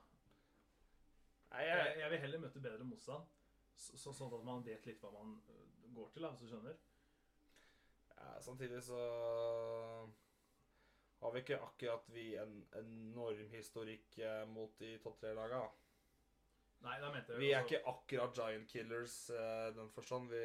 [1.51, 3.27] Nei, Jeg, jeg, jeg vil heller møte bedre motstand,
[3.75, 6.79] så, så, sånn at man vet litt hva man øh, går til, hvis du skjønner.
[8.19, 8.99] ja, samtidig så
[11.23, 15.65] har vi ikke akkurat vi en enorm historikk eh, mot de topp tre-laga.
[16.87, 20.31] Nei, da mente jeg Vi er ikke akkurat giant killers eh, i den forstand.
[20.31, 20.43] Vi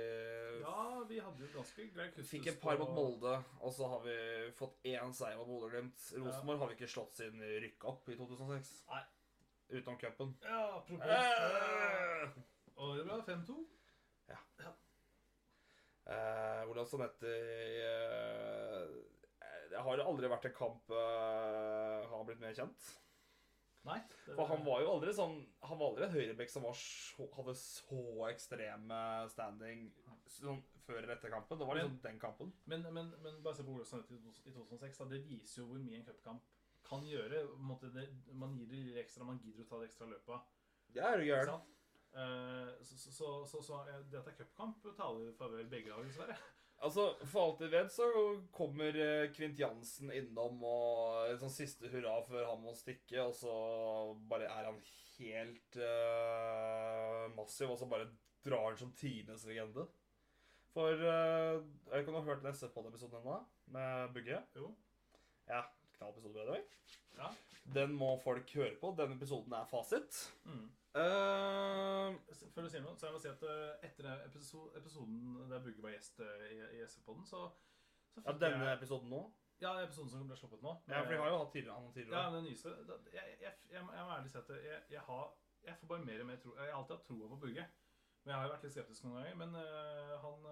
[0.64, 4.02] Ja, vi hadde jo ganske grei kustus fikk et par mot Molde, og så har
[4.08, 4.16] vi
[4.58, 6.08] fått én seier mot Bodø-Glimt.
[6.18, 8.74] Rosenborg har vi ikke slått siden vi rykka opp i 2006.
[8.90, 9.04] Nei.
[9.74, 10.34] Utenom cupen.
[10.46, 11.06] Ja, apropos.
[11.06, 12.42] Eh,
[12.82, 13.62] Og det ble 5-2.
[16.04, 17.46] Eh, hvordan som heter
[17.80, 18.90] eh,
[19.72, 22.90] Det har aldri vært en kamp eh, har blitt mer kjent.
[23.84, 23.98] Nei.
[24.26, 25.34] det- For han var jo aldri sånn
[25.68, 27.98] Han var aldri en høyreback som var så, hadde så
[28.30, 29.90] ekstreme standing
[30.28, 31.60] sånn før eller etter kampen.
[31.60, 32.54] Det var liksom den kampen.
[32.66, 34.98] Men, men, men bare se på Olsen i 2006.
[34.98, 36.42] Da, det viser jo hvor mye en cupkamp
[36.88, 37.44] kan gjøre.
[37.94, 40.42] Det, man gir det litt ekstra, man gidder å ta det ekstra løpet.
[40.94, 41.46] Det er gæren.
[41.46, 41.70] sant?
[42.14, 45.70] Eh, så, så, så, så, så eh, det at det er cupkamp, taler i favør
[45.72, 46.36] begge lag, dessverre.
[46.84, 48.08] Altså, For alt jeg vet, så
[48.56, 53.36] kommer eh, Kvint Jansen innom og en sånn siste hurra før han må stikke, og
[53.38, 53.54] så
[54.30, 54.82] bare er han
[55.14, 58.10] helt uh, massiv, og så bare
[58.44, 59.86] drar han som tidenes legende.
[60.74, 63.40] For uh, Jeg vet ikke om du har hørt den SF-pod-episoden ennå,
[63.78, 64.42] med Bugge?
[64.58, 64.74] Jo.
[65.48, 65.64] Ja,
[65.96, 66.64] knall episode, by the way.
[67.20, 67.32] Ja.
[67.78, 68.92] Den må folk høre på.
[68.98, 70.26] Denne episoden er fasit.
[70.50, 70.68] Mm.
[70.94, 72.16] Eh,
[72.54, 75.82] Før du sier noe, så jeg må si at eh, etter episode, episoden der Bugge
[75.84, 77.48] var gjest eh, i, i SV-podden, så,
[78.14, 79.22] så ja, denne jeg episoden nå?
[79.64, 80.74] Ja, episoden som ble sluppet nå.
[80.92, 82.34] Ja, for vi har jo hatt tidligere, han Ja, tidligere.
[82.36, 82.76] den nyeste.
[83.16, 84.52] Jeg, jeg, jeg, må- ærlig si at
[84.92, 85.26] jeg, har,
[85.66, 87.66] jeg får bare mer og mer tro Jeg har alltid hatt troa på Bugge.
[88.24, 89.36] Men jeg har jo vært litt skeptisk noen ganger.
[89.42, 90.46] Men uh, han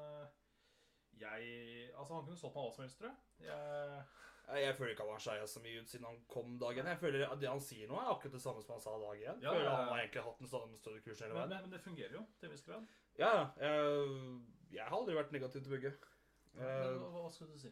[1.22, 3.18] Jeg Altså, han kunne solgt meg hva som helst, tror jeg.
[3.52, 4.04] jeg
[4.48, 6.86] Jeg, føler ikke han har skeia så mye ut siden han kom dagen.
[6.86, 9.22] Jeg føler at Det han sier nå, er akkurat det samme som han sa dag
[9.22, 9.42] én.
[9.44, 9.76] Ja, føler ja, ja.
[9.78, 11.50] Han har egentlig hatt en sånn større kurs hele veien.
[11.50, 12.88] men, men det fungerer jo til en viss grad.
[13.20, 14.42] Ja, jeg,
[14.76, 15.94] jeg har aldri vært negativ til Bugge.
[15.94, 17.70] Men, Eh, hva, hva skal du si?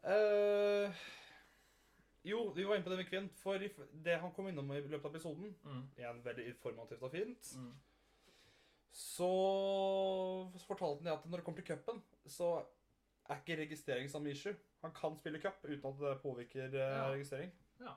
[0.00, 0.88] Uh,
[2.24, 3.34] jo, vi var inne på det med Kvint.
[3.42, 5.82] For det han kom innom i løpet av episoden, Mm.
[5.98, 7.74] igjen veldig informativt og fint, Mm.
[8.92, 9.30] så
[10.66, 12.64] fortalte han at når det kommer til cupen, så
[13.28, 14.54] er ikke registrering samme issue.
[14.82, 17.08] Han kan spille cup uten at det påvirker eh, Ja.
[17.12, 17.50] registrering.
[17.80, 17.94] Ja.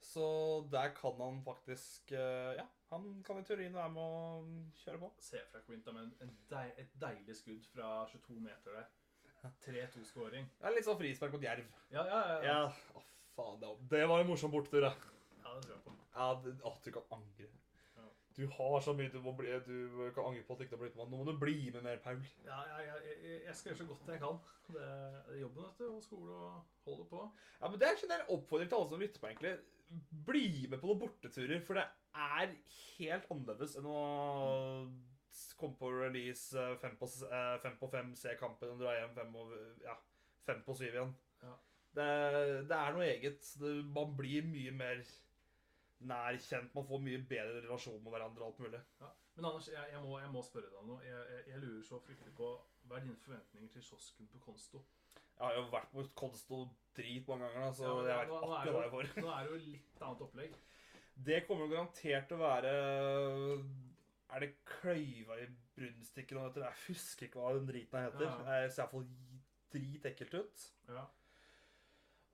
[0.00, 0.24] Så
[0.72, 5.10] der kan han faktisk eh, Ja, han kan i teorien være med å kjøre på.
[5.22, 8.88] Se fra Quinta med en, en deil, et deilig skudd fra 22 meter der.
[9.64, 10.48] 3-2-skåring.
[10.58, 11.68] Det er litt sånn frispark mot Jerv.
[11.94, 12.40] Ja, ja, ja.
[12.44, 12.56] ja.
[12.66, 13.04] Ja, å
[13.36, 14.90] faen, det var, det var en morsom bortetur, da.
[15.40, 15.94] ja det tror jeg på.
[16.16, 17.48] Ja, det, å, du kan angre.
[18.40, 20.80] Du har så mye du, må bli, du kan angre på at du ikke har
[20.80, 21.10] blitt med.
[21.12, 22.22] Nå må du bli med mer, Paul.
[22.46, 24.40] Ja, jeg, jeg, jeg, skal gjøre så godt jeg kan.
[24.70, 27.26] Det er jobben, vet du, og skole og holde på.
[27.58, 29.54] Ja, men Det er en oppfordring til alle som lytter på, egentlig.
[30.30, 31.84] Bli med på noen borteturer, for det
[32.16, 32.56] er
[32.96, 34.00] helt annerledes enn å
[35.60, 39.16] komme på release eh, fem på, eh, fem, på fem, se kampen og dra hjem
[39.18, 39.52] fem, og,
[39.84, 39.98] ja,
[40.48, 41.12] fem på syv igjen.
[41.44, 41.56] Ja.
[41.98, 42.12] Det,
[42.70, 43.52] det er noe eget.
[43.92, 45.04] Man blir mye mer
[46.00, 46.74] nær kjent.
[46.74, 48.80] Man får mye bedre relasjon med hverandre alt mulig.
[49.00, 49.10] Ja.
[49.36, 51.02] Men Anders, jeg, jeg, må, jeg må spørre deg noe.
[51.06, 52.48] Jeg, jeg, lurer så fryktelig på
[52.88, 54.82] Hva er dine forventninger til kiosken på Konsto?
[55.14, 56.58] Jeg har jo vært på Konsto
[56.96, 59.12] drit mange ganger, så Ja, jeg vet nå- akkurat hva jeg får.
[59.24, 60.58] Nå er det jo litt annet opplegg.
[61.30, 62.74] Det kommer garantert til å være
[64.30, 66.68] Er det kløyva i brunstikken og dette?
[66.68, 68.26] Jeg husker ikke hva den driten heter.
[68.28, 68.58] Ja.
[68.60, 69.08] Jeg ser iallfall
[69.72, 70.66] dritekkelt ut.
[70.90, 71.06] Ja.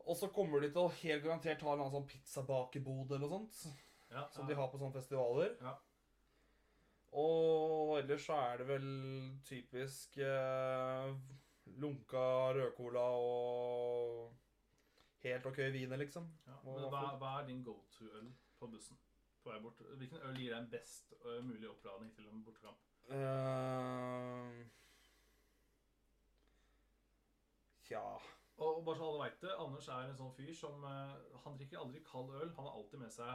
[0.07, 3.33] Og så kommer de til å helt garantert ha en annen sånn pizzabakebod eller noe
[3.41, 3.83] sånt.
[4.13, 4.53] Ja, Som ja.
[4.53, 5.57] de har på sånne festivaler.
[5.61, 5.73] Ja.
[7.19, 8.87] Og ellers så er det vel
[9.49, 11.11] typisk eh,
[11.83, 14.31] lunka rødcola og
[15.25, 16.29] helt OK viner, liksom.
[16.47, 16.61] Ja.
[16.69, 19.01] Men hva, hva er din go-to-øl på bussen
[19.43, 19.83] på vei bort?
[19.99, 22.79] Hvilken øl gir deg en best mulig oppladning til en bortekamp?
[23.11, 24.67] Uh,
[27.87, 28.03] Tja
[28.57, 31.83] Og bare så alle vet det, Anders er en sånn fyr som uh, Han drikker
[31.83, 32.53] aldri kald øl.
[32.57, 33.35] Han har alltid med seg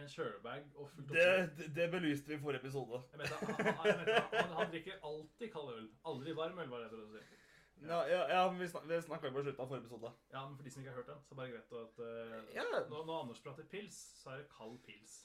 [0.00, 1.26] en kjølebag og fullt Det,
[1.58, 3.02] det, det belyste vi i forrige episode.
[3.12, 5.88] Jeg mente, han, han, jeg mente, han, han drikker alltid kald øl.
[6.12, 7.40] Aldri varm øl, var det jeg prøvde å si.
[7.80, 10.12] Ja, ja, ja vi, snak, vi snakka jo på slutten av forrige episode.
[10.34, 12.00] Ja, men for de som ikke har hørt den, så er det bare greit at
[12.04, 15.20] uh, Ja, når, når Anders prater pils, så er det kald pils.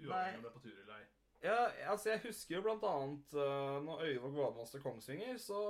[0.00, 1.06] Uavhengig om det er på tur eller ei.
[1.44, 1.58] Ja
[1.92, 5.60] altså jeg husker jo blant annet uh, når Øyvåg var gladmaster Kongsvinger, så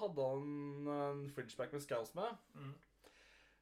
[0.00, 2.38] hadde han en fridgeback med Scouse med.
[2.54, 2.74] Mm.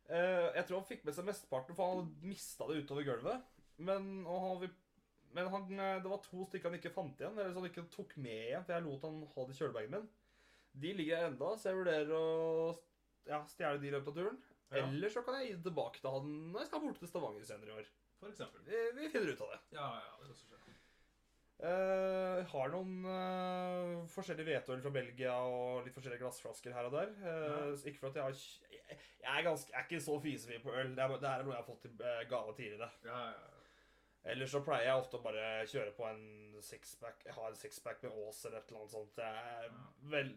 [0.09, 3.49] Uh, jeg tror han fikk med seg mesteparten, for han hadde mista det utover gulvet.
[3.79, 4.69] Men, han,
[5.37, 7.85] men han, eh, det var to stykker han ikke fant igjen, eller så han ikke
[7.95, 10.09] tok med igjen, for jeg lot han ha det i kjølebagen min.
[10.83, 12.25] De ligger enda, så jeg vurderer å
[13.29, 14.41] ja, stjele de i løpet av turen.
[14.69, 14.83] Ja.
[14.83, 17.47] Eller så kan jeg gi det tilbake til han når jeg skal bort til Stavanger
[17.47, 17.93] senere i år.
[18.19, 18.65] For eksempel.
[18.67, 19.61] Vi, vi finner ut av det.
[19.79, 20.75] Ja, ja, det kan skje.
[21.59, 27.11] Eh, har noen uh, forskjellige hveteøl fra Belgia og litt forskjellige glassflasker her og der.
[27.19, 27.57] Uh, ja.
[27.91, 28.37] Ikke for at jeg har
[28.71, 30.93] Jeg, jeg, er, ganske, jeg er ikke så fisefri på øl.
[30.95, 32.91] Det er, det her er noe jeg har fått i gave tidligere.
[33.09, 33.57] Ja, ja.
[34.29, 36.23] Ellers så pleier jeg ofte å bare kjøre på en
[36.63, 37.27] sixpack.
[37.27, 39.13] ha har en sixpack med Ås eller et eller annet sånt.
[39.19, 39.85] Det er Ja.
[40.15, 40.33] vel,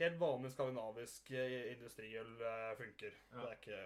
[0.00, 2.34] helt vanlig skandinavisk industriøl
[2.80, 3.16] funker.
[3.32, 3.80] Det er ikke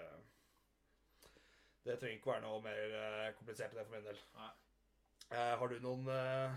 [1.85, 4.27] Det trenger ikke være noe mer komplisert enn det for min del.
[4.39, 4.51] Nei.
[5.31, 6.55] Eh, har du noen eh,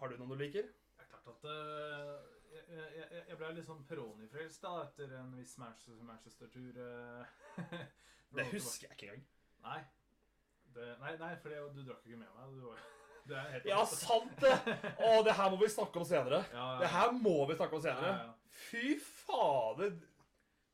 [0.00, 0.66] Har du noen du liker?
[0.66, 2.14] Det er klart at eh,
[2.50, 6.80] jeg, jeg, jeg- ble litt sånn Peroni-frelst da, etter en viss Manchester- Manchester-tur.
[8.34, 9.22] Det husker jeg ikke engang.
[9.64, 9.78] Nei.
[10.74, 12.52] Det, nei, nei, for det, du drakk ikke med meg.
[12.54, 12.82] Du, var-
[13.30, 14.52] det er helt Ja, sant det!
[15.06, 16.42] Å, det her må vi snakke om senere.
[16.54, 16.76] Ja, ja.
[16.82, 18.12] Det her må vi snakke om senere.
[18.18, 18.36] Ja.
[18.66, 19.96] Fy fader!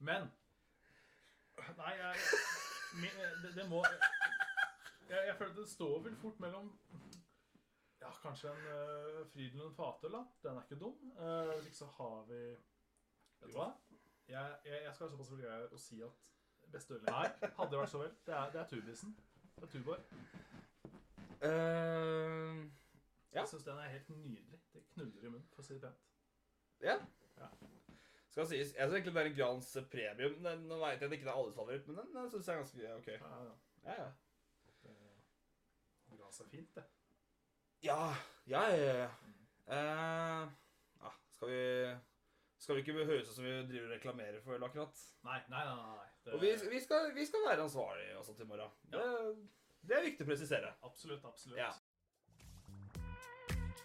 [0.05, 0.29] Men
[1.77, 2.17] Nei, jeg,
[3.43, 4.11] det, det må jeg,
[5.09, 6.69] jeg føler det står vel fort mellom
[8.01, 10.23] Ja, kanskje en uh, Frydenlund Fatøl, da.
[10.43, 10.97] Den er ikke dum.
[11.17, 12.41] Uh, hvis ikke så har vi
[13.41, 13.71] Vet du hva?
[14.29, 17.93] Jeg, jeg, jeg skal være såpass grei å si at beste ølen her hadde vært
[17.93, 18.15] så vel.
[18.27, 19.13] Det er, det er Turbisen.
[19.57, 20.01] Det er Tuborg.
[21.45, 22.67] Uh,
[23.37, 23.43] Ja.
[23.43, 24.61] Jeg syns den er helt nydelig.
[24.73, 26.05] Det knuller i munnen, for å si det pent.
[26.85, 26.97] ja.
[27.37, 27.49] Ja.
[28.33, 30.39] Skal sies, jeg synes egentlig det er en Grans premium.
[30.45, 32.63] Den, nå vet jeg at det er alles favoritt, men den, den syns jeg er
[32.63, 33.09] ganske ok.
[33.13, 33.55] Ja, ja.
[33.85, 34.09] Ja, ja.
[36.11, 36.85] Det grans er fint, det.
[37.83, 38.15] Ja,
[38.47, 39.09] ja, ja, ja.
[39.67, 40.49] Eh,
[41.03, 41.97] ja skal vi
[42.59, 45.03] Skal vi ikke høres ut som vi driver og reklamerer for øl, akkurat?
[45.27, 45.75] Nei, nei, nei.
[45.77, 46.07] nei.
[46.25, 48.73] Det, Og vi, vi, skal, vi skal være ansvarlige også til i morgen.
[48.91, 49.03] Det,
[49.87, 50.73] det er viktig å presisere.
[50.89, 51.61] Absolutt, absolutt.
[51.61, 51.71] Ja.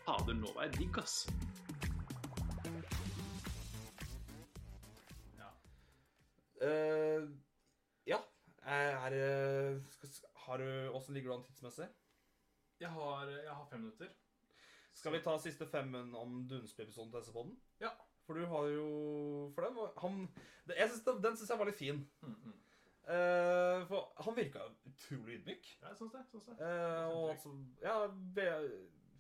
[0.06, 1.26] Fader, nå var jeg digg, ass.
[6.62, 7.22] Eh,
[8.06, 8.20] ja.
[8.64, 11.88] Er, er skal- Har du Åssen ligger du an tidsmessig?
[12.82, 14.10] Jeg har, jeg har fem minutter.
[14.98, 17.54] Skal vi ta siste femmen om Dunsby-episoden til SV-podden?
[17.84, 17.92] Ja.
[18.26, 18.88] For du har jo
[19.56, 20.18] For den var han,
[20.68, 22.02] det, jeg synes, Den syns jeg var litt fin.
[22.22, 22.58] Mm, mm.
[23.12, 25.70] Eh, for han virka utrolig ydmyk.
[25.82, 26.26] Ja, jeg syns det.
[26.32, 26.58] Synes det.
[26.62, 27.96] Eh, og altså, ja,
[28.38, 28.46] vi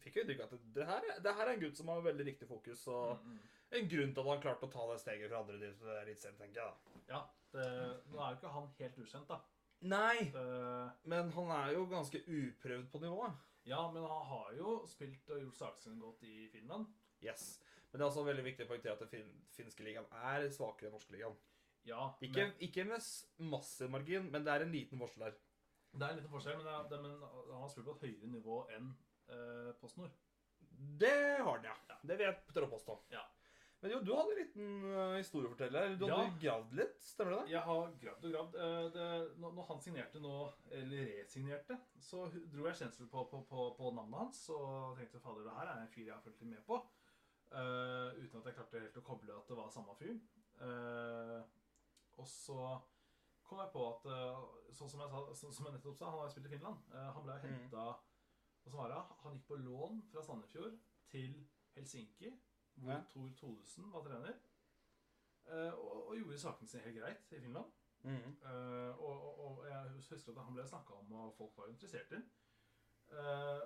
[0.03, 2.01] fikk jo inntrykk av at det her, er- det her er en gutt som har
[2.05, 3.39] veldig riktig fokus, og Mm, mm.
[3.79, 6.61] en grunn til at han klarte å ta det steget fra andre div- eliteserien, tenker
[6.61, 6.73] jeg.
[6.73, 7.01] da.
[7.13, 7.21] Ja,
[7.53, 7.67] det,
[8.11, 9.39] nå er jo ikke han helt ukjent, da.
[9.81, 13.33] Nei, Det, men han er jo ganske uprøvd på nivået.
[13.65, 16.87] Ja, men han har jo spilt og gjort sakene sine godt i Finland.
[17.21, 17.59] Yes.
[17.91, 20.87] Men det er også veldig viktig å poengtere at den fin finske ligaen er svakere
[20.89, 21.35] enn norske ligaen.
[21.83, 23.01] Ja, Ikke, men, ikke med
[23.51, 25.37] massiv margin, men det er en liten forskjell her.
[25.93, 28.05] det er en liten forskjell, men, det, er- det, men han har spilt på et
[28.07, 28.91] høyere nivå enn
[29.33, 30.13] eh, PostNord.
[31.01, 31.75] Det har den, ja.
[31.89, 31.97] Ja.
[32.03, 32.97] Det vil jeg tørre å påstå.
[33.13, 33.23] Ja.
[33.81, 35.81] Men jo, du hadde en liten uh, historie å fortelle.
[35.97, 36.33] Du hadde Ja.
[36.43, 37.53] gravd litt, stemmer det?
[37.55, 38.57] Jeg har gravd og gravd.
[38.65, 39.05] Eh, det,
[39.41, 40.33] når, han signerte nå,
[40.79, 45.47] eller resignerte, så dro jeg kjensel på, på, på, på navnet hans og tenkte fader,
[45.47, 46.77] det her er en fyr jeg har fulgt med på.
[47.51, 50.21] Uh, uten at jeg klarte helt å koble at det var samme fyr.
[52.21, 52.59] Og så
[53.49, 54.05] kom jeg på at
[54.77, 56.85] sånn som jeg, sa, sånn som jeg nettopp sa, han har spilt i Finland.
[56.93, 58.07] Han ble henta mm.
[59.25, 60.77] Han gikk på lån fra Sandefjord
[61.09, 61.33] til
[61.73, 62.29] Helsinki,
[62.75, 63.01] hvor Ja.
[63.13, 64.39] Tor Thodesen var trener.
[65.45, 67.71] Eh, og, og gjorde sakene sin helt greit i Finland.
[68.03, 68.31] Mm.
[68.49, 72.11] Eh, og, og, og jeg husker at han ble snakka om, og folk var interessert
[72.17, 72.21] i.
[73.11, 73.61] Uh,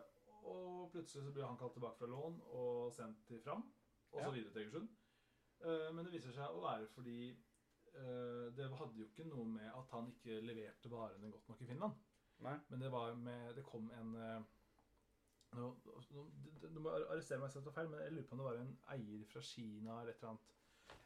[0.46, 3.62] og plutselig så ble han kalt tilbake fra lån og sendt til Fram,
[4.12, 4.32] og så Ja.
[4.32, 4.90] videre til Egersund.
[5.66, 9.70] Eh, men det viser seg å være fordi eh, det hadde jo ikke noe med
[9.72, 11.94] at han ikke leverte varene godt nok i Finland.
[12.46, 12.58] Nei.
[12.70, 14.42] Men det var med Det kom en eh,
[15.56, 15.72] nå,
[16.62, 18.62] du, må arrestere meg hvis jeg tar feil, men jeg lurer på om det var
[18.62, 20.54] en eier fra Kina eller et eller annet.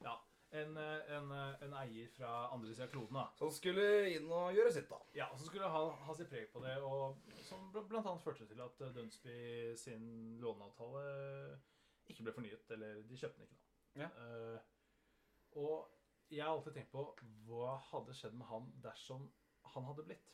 [0.03, 0.15] Ja,
[0.51, 3.27] en, eh, en, eh, en eier fra andre sida av kloden, da.
[3.38, 3.83] Som skulle
[4.15, 4.97] inn og gjøre sitt, da.
[5.13, 8.15] Ja, som skulle ha, ha sitt preg på det, og som bl.a.
[8.23, 9.38] førte til at eh, Dunsby
[9.77, 10.09] sin
[10.41, 11.05] låneavtale
[12.09, 13.65] ikke ble fornyet, eller de kjøpte den ikke da.
[13.99, 14.07] Ja.
[14.17, 14.59] Uh,
[15.59, 17.03] og jeg har alltid tenkt på
[17.45, 19.27] hva hadde skjedd med han dersom
[19.75, 20.33] han hadde blitt.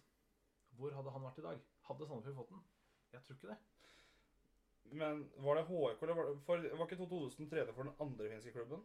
[0.75, 1.61] Hvor hadde han vært i dag?
[1.89, 2.63] Hadde Sandefjord fått den?
[3.11, 3.59] Jeg tror ikke det.
[4.91, 8.29] Men var det HK, eller var det for, Var ikke 2000 trener for den andre
[8.29, 8.83] finske klubben?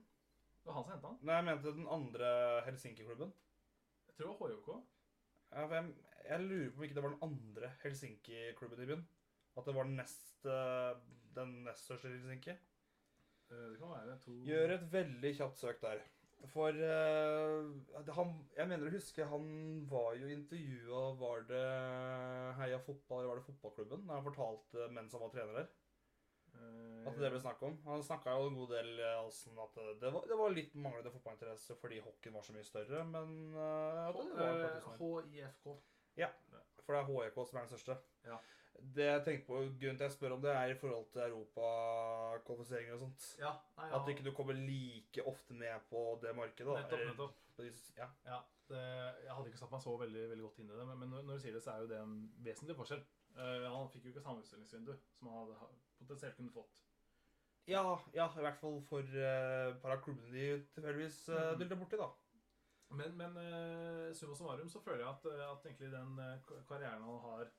[0.61, 1.19] Det var han som henta han.
[1.23, 2.31] Nei, jeg mente den andre
[2.67, 3.33] Helsinki-klubben.
[4.09, 4.71] Jeg tror det var HJK.
[5.51, 5.95] Ja, for jeg,
[6.29, 9.07] jeg lurer på om ikke det var den andre Helsinki-klubben i byen.
[9.57, 10.93] At det var den nest, eh,
[11.37, 12.57] den nest største Helsinki.
[13.51, 16.03] Eh, Det kan være to Gjør et veldig kjapt søk der.
[16.49, 17.67] For uh,
[18.17, 19.49] han, Jeg mener å huske han
[19.91, 21.65] var jo intervjua Var det
[22.57, 24.07] Heia Fotball eller var det Fotballklubben?
[24.09, 25.69] Da han fortalte mens han var trener der.
[26.61, 27.79] Eh, At det ble snakk om.
[27.87, 31.13] Han snakka jo en god del eh, altså, at det var, det var litt manglende
[31.15, 35.41] fotballinteresse fordi hockeyen var så mye større, men eh, var Eh.
[35.41, 35.77] HIFK.
[36.85, 37.97] For det er HEK som er den største.
[38.27, 38.37] Ja.
[38.81, 42.95] Det jeg tenker på, Grunnen til jeg spør om det, er i forhold til europakvalifiseringer
[42.97, 43.27] og sånt.
[43.41, 43.99] Ja, nei, ja.
[43.99, 46.77] At ikke du kommer like ofte med på det markedet.
[46.79, 47.37] Nettopp, nettopp.
[47.99, 48.07] Ja.
[48.25, 48.39] Ja,
[48.71, 48.81] det,
[49.27, 51.27] jeg hadde ikke satt meg så veldig, veldig godt inn i det, men, men når,
[51.29, 52.15] når du sier det, så er jo det en
[52.47, 53.03] vesentlig forskjell.
[53.37, 56.81] Uh, han fikk jo ikke samme utstillingsvindu som han hadde ha- potensielt kunne fått.
[57.69, 57.85] Ja,
[58.17, 61.79] ja, i hvert fall for uh, par av klubbene de tilfeldigvis uh, Mhm.
[61.79, 62.09] borti, da.
[62.91, 67.05] Men, men uh, summa summarum så føler jeg at, eh, at egentlig den eh, karrieren
[67.07, 67.51] han har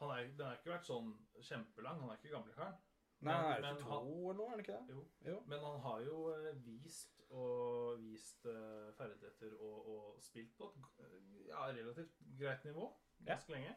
[0.00, 1.10] han er, Den har ikke vært sånn
[1.44, 2.00] kjempelang.
[2.00, 2.78] Han er ikke gamlekaren.
[3.20, 4.48] Nei, han er jo men 22 år eller noe?
[4.52, 4.94] Er det ikke det?
[4.96, 5.02] Jo.
[5.28, 5.36] Jo.
[5.46, 11.46] Men han har jo eh, vist og vist eh, ferdigheter og, og spilt på et
[11.46, 12.88] ja, relativt greit nivå
[13.28, 13.76] ganske lenge.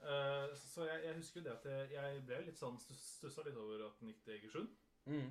[0.00, 3.44] Eh, så jeg, jeg husker jo det at jeg, jeg ble litt sånn stus- stussa
[3.44, 4.74] litt over at den gikk til Egersund.
[5.10, 5.30] Mm.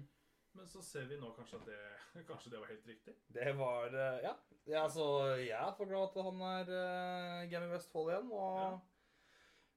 [0.57, 1.79] Men så ser vi nå kanskje at det,
[2.29, 3.15] kanskje det var helt riktig.
[3.33, 4.33] Det var uh, Ja.
[4.69, 5.05] ja altså,
[5.41, 8.79] jeg er for glad at han er uh, Game i Vestfold igjen, og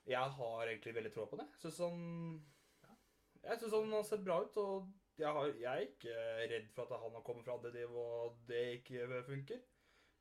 [0.08, 1.46] jeg har egentlig veldig tro på det.
[1.62, 2.00] Synes han
[3.42, 6.16] Jeg syns han har sett bra ut, og jeg, har, jeg er ikke
[6.52, 9.60] redd for at han har kommet fra andre div og det ikke funker.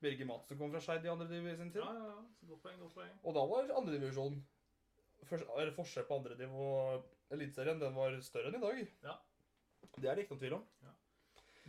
[0.02, 1.84] Birger Madsen kom fra Skeid i andre div i sin tid.
[1.84, 2.22] Ja, ja, ja.
[2.40, 3.14] Så godt poeng, godt poeng.
[3.22, 4.40] Og da var andredivisjon
[5.30, 6.70] Forskjell på andre nivå
[7.32, 8.82] Eliteserien, den var større enn i dag.
[9.06, 9.18] Ja.
[9.98, 10.66] Det er det ikke noen tvil om.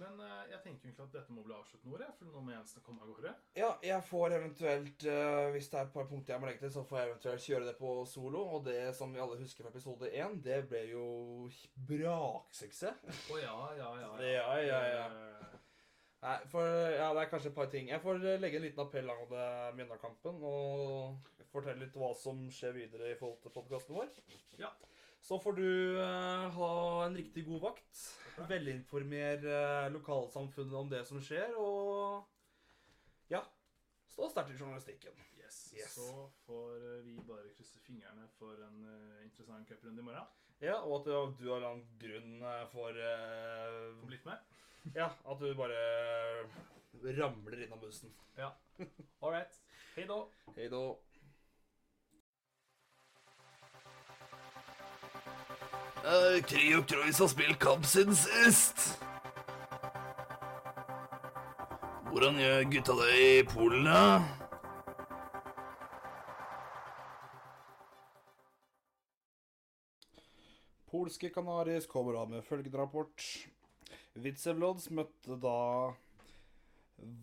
[0.00, 2.84] Men eh, jeg tenker egentlig at dette må bli avslutt nå, for nå må Jensen
[2.84, 3.32] komme av gårde.
[3.58, 6.72] Ja, jeg får eventuelt eh, Hvis det er et par punkter jeg må legge til,
[6.74, 8.42] så får jeg eventuelt kjøre det på solo.
[8.56, 11.06] Og det som vi alle husker fra episode én, det ble jo
[11.90, 13.22] braksuksess.
[13.30, 14.12] Å ja, ja, ja.
[14.32, 15.06] Ja, ja, ja.
[15.12, 15.48] Eh,
[16.22, 17.88] Nei, for ja, det er kanskje et par ting.
[17.90, 23.12] Jeg får legge en liten appell angående Mjøndalen-kampen og fortelle litt hva som skjer videre
[23.12, 24.10] i forhold til podkasten vår.
[24.60, 24.72] Ja.
[25.22, 25.68] Så får du
[26.00, 26.72] uh, ha
[27.06, 28.04] en riktig god vakt.
[28.32, 28.46] Okay.
[28.50, 32.24] Velinformer uh, lokalsamfunnet om det som skjer, og
[33.30, 33.42] ja
[34.12, 35.20] Stå sterkt i journalistikken.
[35.40, 35.58] Yes.
[35.72, 35.94] Yes.
[35.94, 40.26] Så får eh, vi bare krysse fingrene for en uh, interessant cuprunde i morgen.
[40.60, 41.08] Ja, og at
[41.40, 44.52] du, har en grunn for uh, Får blitt med.
[44.98, 45.80] Ja, at du bare
[47.16, 48.12] ramler innom bussen.
[48.36, 49.62] All right.
[49.96, 50.28] Hei då.
[50.56, 50.84] Hei da.
[56.02, 58.80] Uh, Kryok Troyes har spilt kamp siden sist.
[62.10, 64.00] Hvordan gjør gutta det i Polen, da?
[70.90, 73.28] Polske Kanaris kommer av med følgende rapport.
[74.18, 75.56] Vitsevlods møtte da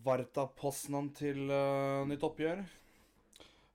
[0.08, 2.64] Varta Poznan til uh, nytt oppgjør.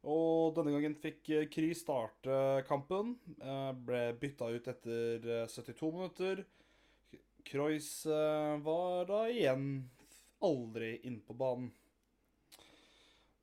[0.05, 3.15] Og denne gangen fikk eh, Kry starte kampen.
[3.41, 6.43] Eh, ble bytta ut etter eh, 72 minutter.
[7.45, 9.65] Kreuz eh, var da igjen
[10.45, 11.71] aldri inne på banen.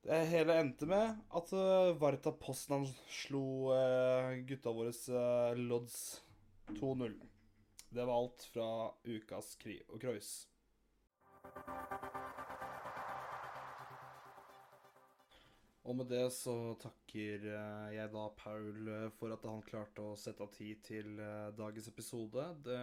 [0.02, 6.22] Det hele endte med at eh, Varta Poznan slo eh, gutta våre eh, Lodz
[6.74, 7.14] 2-0.
[7.92, 8.70] Det var alt fra
[9.04, 10.32] ukas Kry og Kreuz.
[15.82, 20.18] Og med det så takker eh, jeg da Paul eh, for at han klarte å
[20.18, 22.44] sette av tid til eh, dagens episode.
[22.62, 22.78] Det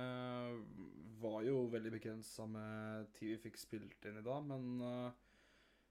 [1.21, 4.83] var jo veldig begrensa med tid vi fikk spilt inn i dag, men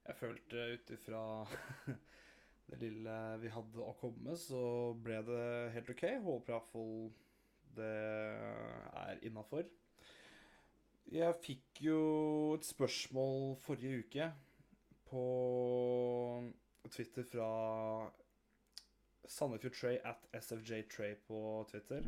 [0.04, 1.22] jeg følte ut ifra
[2.68, 4.62] det lille vi hadde å komme så
[5.00, 6.04] ble det helt OK.
[6.28, 6.94] Håper iallfall
[7.78, 7.90] det
[9.00, 9.64] er innafor.
[11.08, 12.00] Jeg fikk jo
[12.58, 14.32] et spørsmål forrige uke
[15.08, 15.28] på
[16.92, 17.48] Twitter fra
[19.28, 20.82] Sandefjord at SFJ
[21.26, 22.04] på Twitter.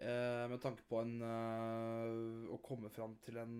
[0.00, 3.56] Eh, med tanke på en eh, Å komme fram til en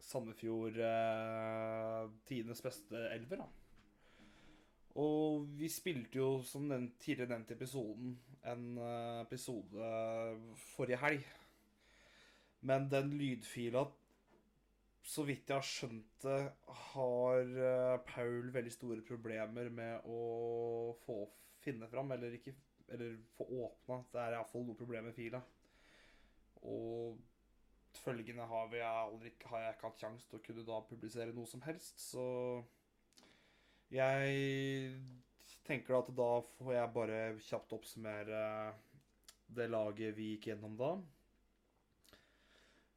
[0.00, 3.48] Sandefjord eh, tidenes beste elver, da.
[5.00, 8.14] Og vi spilte jo, som den tidligere nevnt i episoden,
[8.46, 9.90] en eh, episode
[10.70, 11.24] forrige helg.
[12.64, 13.84] Men den lydfila
[15.04, 16.38] så vidt jeg har skjønt det,
[16.94, 21.18] har eh, Paul veldig store problemer med å få
[21.64, 22.54] finne fram, eller ikke
[22.94, 23.96] Eller få åpna.
[24.12, 25.38] Det er iallfall noe problem med fila.
[26.68, 27.16] Og
[27.96, 31.48] følgende har, vi aldri, har jeg ikke hatt sjanse til å kunne da publisere noe
[31.48, 32.24] som helst, så
[33.94, 34.98] jeg
[35.64, 38.44] tenker at da får jeg bare kjapt oppsummere
[39.54, 40.90] det laget vi gikk gjennom da.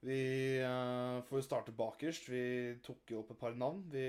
[0.06, 2.30] Vi uh, får starte bakerst.
[2.30, 3.82] Vi tok jo opp et par navn.
[3.92, 4.04] Vi,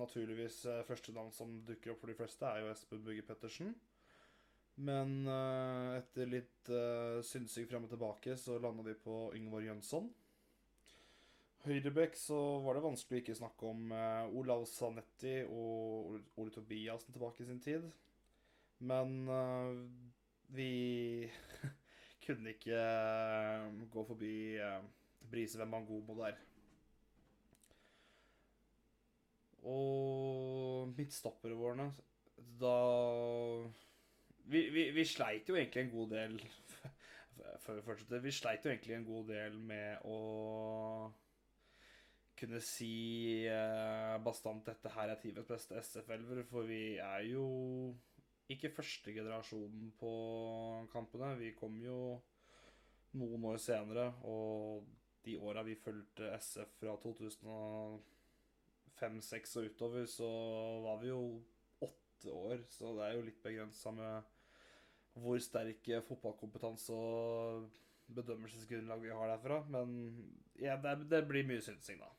[0.00, 3.74] naturligvis uh, Første navn som dukker opp for de fleste, er jo Espen Bugge Pettersen.
[4.76, 10.10] Men uh, etter litt uh, synsing frem og tilbake, så landa vi på Yngvar Jønsson.
[11.66, 17.14] Høyrebekk så var det vanskelig å ikke snakke om uh, Olav Sanetti og Ole- Tobiassen
[17.14, 17.88] tilbake i sin tid.
[18.84, 19.14] Men
[20.52, 21.24] vi
[22.26, 22.82] kunne ikke
[23.88, 24.34] gå forbi
[25.26, 26.38] uh, Brise mot der.
[29.66, 31.90] Og midtstoppere våre
[32.60, 32.76] Da
[34.46, 36.36] vi, vi, vi sleit jo egentlig en god del
[37.64, 40.18] Før vi fortsetter Vi sleit jo egentlig en god del med å
[42.36, 47.46] kunne si eh, bastant dette her er Tivets beste SF-elver, for vi er jo
[48.52, 50.10] ikke første generasjonen på
[50.92, 51.32] kampene.
[51.40, 51.96] Vi kom jo
[53.16, 54.84] noen år senere, og
[55.26, 60.28] de åra vi fulgte SF fra 2005-2006 og utover, så
[60.86, 61.22] var vi jo
[61.84, 64.14] åtte år, så det er jo litt begrensa med
[65.16, 67.70] hvor sterk fotballkompetanse og
[68.16, 69.56] bedømmelsesgrunnlag vi har derfra.
[69.72, 69.88] Men
[70.60, 72.10] ja, det, det blir mye synsing, da.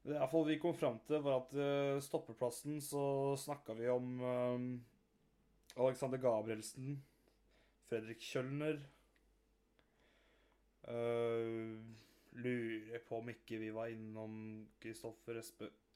[0.00, 4.84] Det iallfall vi kom fram til, var at uh, stoppeplassen så snakka vi om um,
[5.76, 7.02] Alexander Gabrielsen,
[7.90, 8.80] Fredrik Kjølner
[10.88, 11.76] uh,
[12.40, 15.40] Lurer på om ikke vi var innom Kristoffer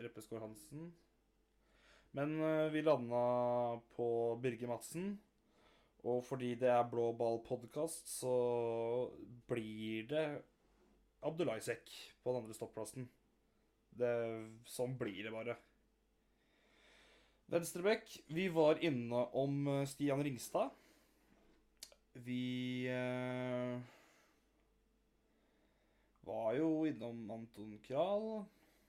[0.03, 0.89] Reppeskår Hansen.
[2.15, 3.23] Men uh, vi landa
[3.97, 4.09] på
[4.43, 5.15] Birger Madsen.
[6.05, 8.35] Og fordi det er Blå ball-podkast, så
[9.49, 10.25] blir det
[11.25, 13.07] Abdullah-sekk på den andre stopplassen.
[13.95, 14.11] Det,
[14.69, 15.57] sånn blir det bare.
[17.53, 18.09] Venstrebekk.
[18.37, 20.73] Vi var inne om eh, Stian Ringstad.
[22.25, 23.81] Vi eh,
[26.27, 28.45] var jo innom Anton Kral.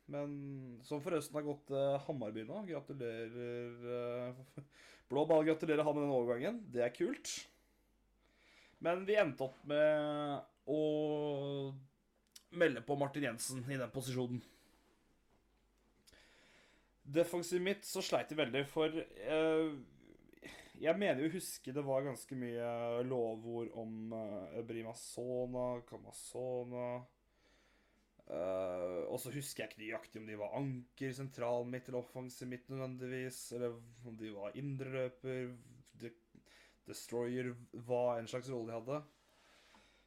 [0.06, 2.62] Men som forresten har gått til Hammarby nå.
[2.70, 3.78] Gratulerer.
[3.98, 4.66] Eh,
[5.10, 6.62] blå ball gratulerer han med den overgangen.
[6.74, 7.32] Det er kult.
[8.86, 10.82] Men vi endte opp med å
[12.56, 14.44] melde på Martin Jensen i den posisjonen.
[17.06, 19.68] Defensivt mitt så sleit jeg veldig, for eh,
[20.82, 26.88] Jeg mener jo huske det var ganske mye lovord om uh, Brimasona, Kamasona
[28.30, 32.50] eh, Og så husker jeg ikke nøyaktig om de var anker, sentral midt eller offensiv
[32.52, 35.54] midt nødvendigvis, eller om de var indreløper,
[36.02, 36.12] de,
[36.88, 37.54] destroyer,
[37.88, 39.04] hva en slags rolle de hadde.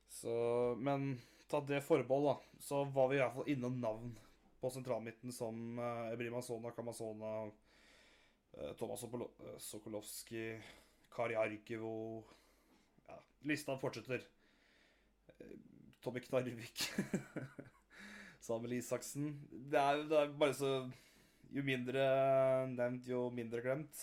[0.08, 0.32] Så
[0.78, 4.12] Men ta det forbehold, da, så var vi i hvert fall innom navn
[4.60, 7.32] på sentralmidten som uh, Ebrimazona, Kamazona,
[8.58, 10.58] uh, Sopolo- uh, Sokolowski,
[11.14, 12.24] Kari Arkivo
[13.08, 14.26] Ja, lista fortsetter.
[15.40, 15.56] Uh,
[16.02, 16.90] Tommy Knarvik.
[18.49, 19.34] Samuel Isaksen.
[19.51, 20.72] Det er, det er bare så
[21.53, 22.03] Jo mindre
[22.72, 24.01] nevnt, jo mindre glemt.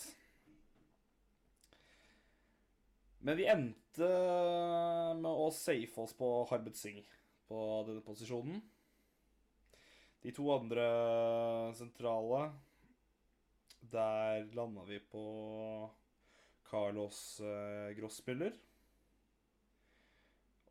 [3.25, 4.09] Men vi endte
[5.17, 7.05] med å safe oss på Harbet Singh
[7.49, 8.61] på denne posisjonen.
[10.25, 10.85] De to andre
[11.77, 12.47] sentrale
[13.93, 15.25] Der landa vi på
[16.65, 18.53] Carlos eh, Grossmüller.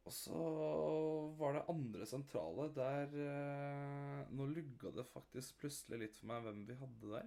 [0.05, 0.37] Og så
[1.39, 6.61] var det andre sentrale der eh, Nå lugga det faktisk plutselig litt for meg hvem
[6.69, 7.27] vi hadde der.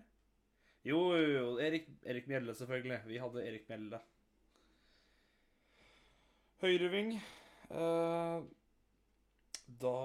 [0.86, 1.48] Jo, jo, jo.
[1.64, 3.00] Erik, Erik Mjelle, selvfølgelig.
[3.10, 4.00] Vi hadde Erik Mjelle.
[6.62, 7.16] Høyreving.
[7.18, 8.40] Eh,
[9.82, 9.98] da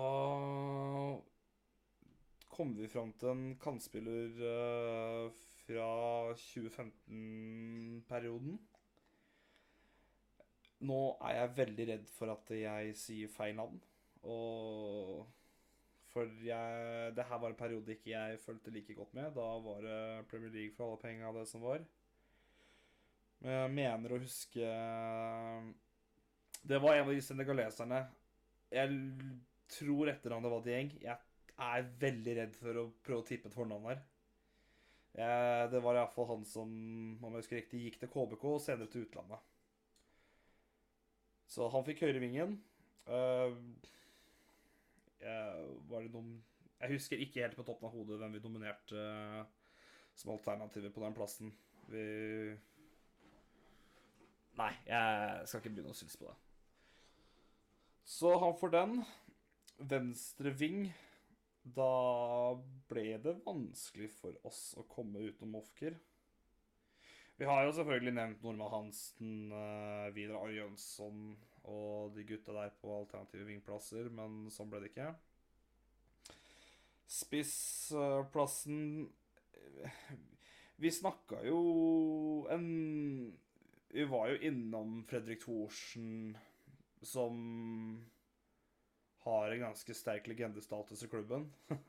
[2.56, 5.30] kom vi fram til en kantspiller eh,
[5.62, 5.88] fra
[6.40, 8.58] 2015-perioden.
[10.82, 13.78] Nå er jeg veldig redd for at jeg sier feil navn.
[14.22, 15.26] Og
[16.12, 19.30] For jeg, det her var en periode ikke jeg fulgte like godt med.
[19.36, 21.84] Da var det Premier League for alle penga, det som var.
[23.42, 24.66] Men jeg mener å huske
[26.62, 27.98] Det var en av de senegaleserne
[28.70, 29.00] Jeg
[29.74, 30.92] tror etternavnet var Dieng.
[31.02, 31.16] Jeg
[31.62, 34.02] er veldig redd for å prøve å tippe et fornavn her.
[35.72, 36.68] Det var iallfall han som
[37.20, 39.51] om jeg husker riktig, gikk til KBK og senere til utlandet.
[41.52, 42.56] Så han fikk høyrevingen.
[43.06, 43.52] Uh,
[45.90, 46.36] var det noen
[46.80, 49.42] Jeg husker ikke helt på toppen av hodet hvem vi nominerte uh,
[50.18, 51.52] som alternativer på den plassen.
[51.90, 52.06] Vi
[54.58, 56.34] Nei, jeg skal ikke begynne å synes på det.
[58.04, 58.98] Så han får den.
[59.92, 60.90] Venstre ving.
[61.62, 62.52] Da
[62.90, 65.96] ble det vanskelig for oss å komme utenom Ofker.
[67.42, 71.32] Vi har jo selvfølgelig nevnt Norma Hansen, uh, Vidar Arjønsson
[71.74, 75.08] og de gutta der på alternative vingplasser, men sånn ble det ikke.
[77.10, 78.78] Spissplassen
[80.86, 81.58] Vi snakka jo
[82.54, 82.68] en
[83.90, 86.38] Vi var jo innom Fredrik Thorsen,
[87.02, 87.42] som
[89.26, 91.50] har en ganske sterk legendestatus i klubben.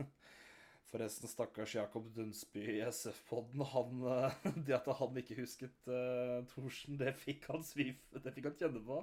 [0.93, 3.63] Forresten, stakkars Jakob Dunsby i SF-podden.
[3.71, 4.03] Han,
[4.67, 8.81] det at han ikke husket uh, Thorsen, det fikk han svif, Det fikk han kjenne
[8.85, 8.99] på.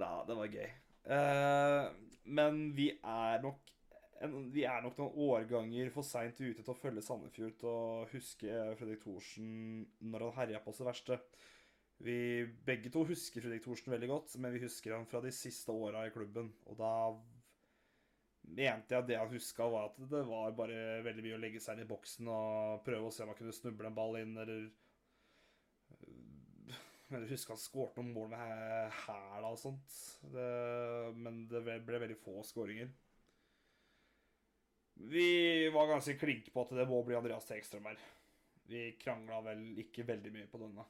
[0.00, 0.70] Nei, det var gøy.
[1.06, 1.82] Uh,
[2.24, 3.74] men vi er nok
[4.24, 8.06] en, vi er nok noen årganger for seint ute til å følge Sandefjord til å
[8.14, 11.20] huske Fredrik Thorsen når han herja på sitt verste.
[12.00, 12.16] Vi
[12.64, 16.06] begge to husker Fredrik Thorsen veldig godt, men vi husker han fra de siste åra
[16.08, 16.48] i klubben.
[16.64, 16.92] Og da
[18.46, 21.76] mente jeg det han huska, var at det var bare veldig mye å legge seg
[21.76, 24.68] inn i boksen og prøve å se om han kunne snuble en ball inn, eller
[27.06, 29.98] Men jeg husker han skårte noen mål med hæla og sånt.
[30.32, 30.46] Det,
[31.14, 32.90] men det ble veldig få skåringer.
[35.06, 38.00] Vi var ganske klinke på at det må bli Andreas Tegstrøm her.
[38.66, 40.86] Vi krangla vel ikke veldig mye på denne.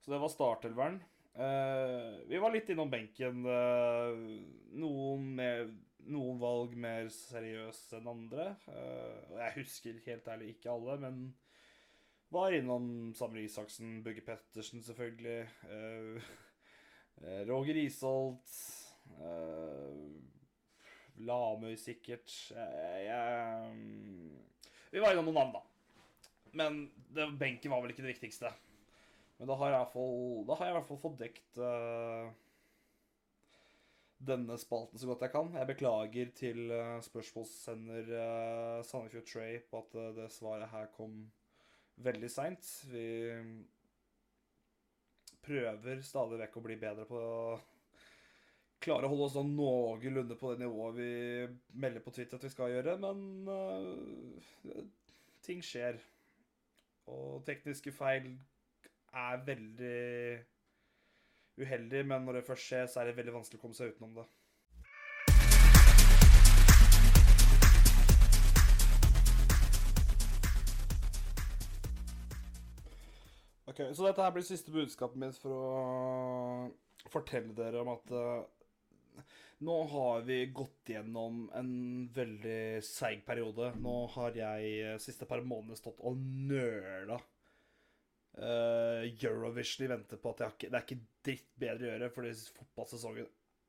[0.00, 1.02] Så det var startelveren.
[1.38, 3.44] Uh, vi var litt innom benken.
[3.46, 4.16] Uh,
[4.74, 5.76] noen, med,
[6.10, 8.48] noen, valg mer seriøse enn andre.
[8.66, 11.20] Uh, jeg husker helt ærlig ikke alle, men
[12.34, 15.46] var innom Samuel Isaksen, Bugge Pettersen selvfølgelig.
[17.48, 18.50] Roger Isholt.
[21.24, 22.34] Lamøy sikkert.
[22.52, 23.72] Jeg, jeg,
[24.92, 25.64] vi var innom noen navn, da.
[26.60, 26.82] Men
[27.16, 28.52] det, benken var vel ikke det viktigste.
[29.38, 32.26] Men da har jeg, fall, da har jeg i hvert fall fått dekt uh,
[34.18, 35.52] denne spalten så godt jeg kan.
[35.54, 41.20] Jeg beklager til uh, spørsmålssender uh, Sandefjord Tray på at uh, det svaret her kom
[42.02, 42.66] veldig seint.
[42.90, 43.06] Vi
[45.46, 47.56] prøver stadig vekk å bli bedre på å
[48.82, 52.52] klare å holde oss sånn noenlunde på det nivået vi melder på Twitter at vi
[52.52, 53.48] skal gjøre, men
[55.42, 55.98] ting skjer.
[57.10, 58.30] Og tekniske feil
[59.18, 60.00] er veldig
[61.58, 64.18] uheldig, men når det først skjer, så er det veldig vanskelig å komme seg utenom
[64.20, 64.26] det.
[73.68, 79.26] Ok, Så dette her blir siste budskapet mitt for å fortelle dere om at uh,
[79.66, 81.70] nå har vi gått gjennom en
[82.14, 83.70] veldig seig periode.
[83.78, 87.20] Nå har jeg uh, siste par månedene stått og nøla
[88.38, 92.32] uh, Eurovision de venter på at ikke, det er ikke dritt bedre å gjøre, fordi
[92.58, 93.28] fotballsesongen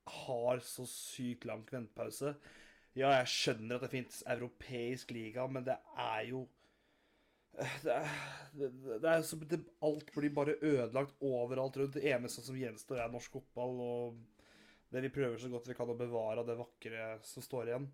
[0.09, 2.33] har så sykt lang ventepause.
[2.97, 6.41] Ja, jeg skjønner at det fins europeisk liga, men det er jo
[7.59, 8.09] eh, det er,
[8.57, 11.95] det, er det, Alt blir bare ødelagt overalt rundt.
[11.99, 13.79] Det eneste som gjenstår, er norsk fotball.
[13.85, 14.19] Og
[14.89, 17.89] det vi prøver så godt vi kan å bevare av det vakre som står igjen.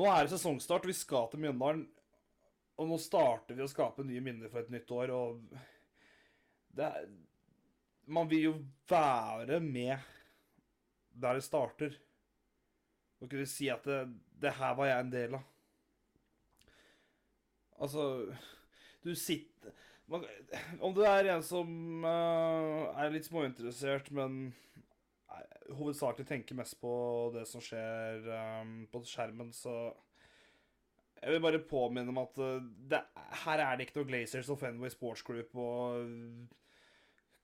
[0.00, 1.84] Nå er det sesongstart, og vi skal til Mjøndalen.
[2.80, 5.42] Og nå starter vi å skape nye minner for et nytt år, og
[6.76, 7.10] det er
[8.10, 8.52] Man vil jo
[8.90, 10.00] være med
[11.12, 11.92] der det starter.
[13.20, 14.00] Å kunne si at det,
[14.40, 15.44] det her var jeg en del av.
[17.80, 18.06] Altså
[19.04, 19.76] Du sitter
[20.10, 20.24] man,
[20.80, 21.70] Om du er en som
[22.02, 24.50] uh, er litt småinteressert, men
[25.78, 26.92] hovedsakelig tenker mest på
[27.34, 29.92] det som skjer um, på skjermen, så
[31.20, 32.62] jeg vil bare påminne om at eh,
[32.92, 33.02] det,
[33.44, 36.06] her er det ikke noe Glazers og Fenway Sports Group og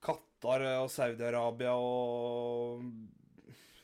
[0.03, 2.81] Qatar og Saudi-Arabia og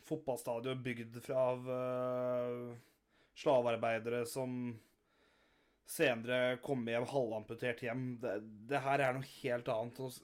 [0.08, 2.74] fotballstadion bygd fra av uh,
[3.40, 4.74] slavearbeidere som
[5.90, 8.06] senere kom hjem halvamputert hjem.
[8.22, 8.36] Det,
[8.70, 10.20] det, her er noe helt annet.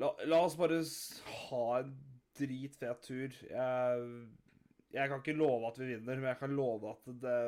[0.00, 1.94] La, la oss bare ha en
[2.38, 3.40] dritfet tur.
[3.48, 4.08] Jeg
[4.94, 7.38] jeg kan ikke love at vi vinner, men jeg kan love at det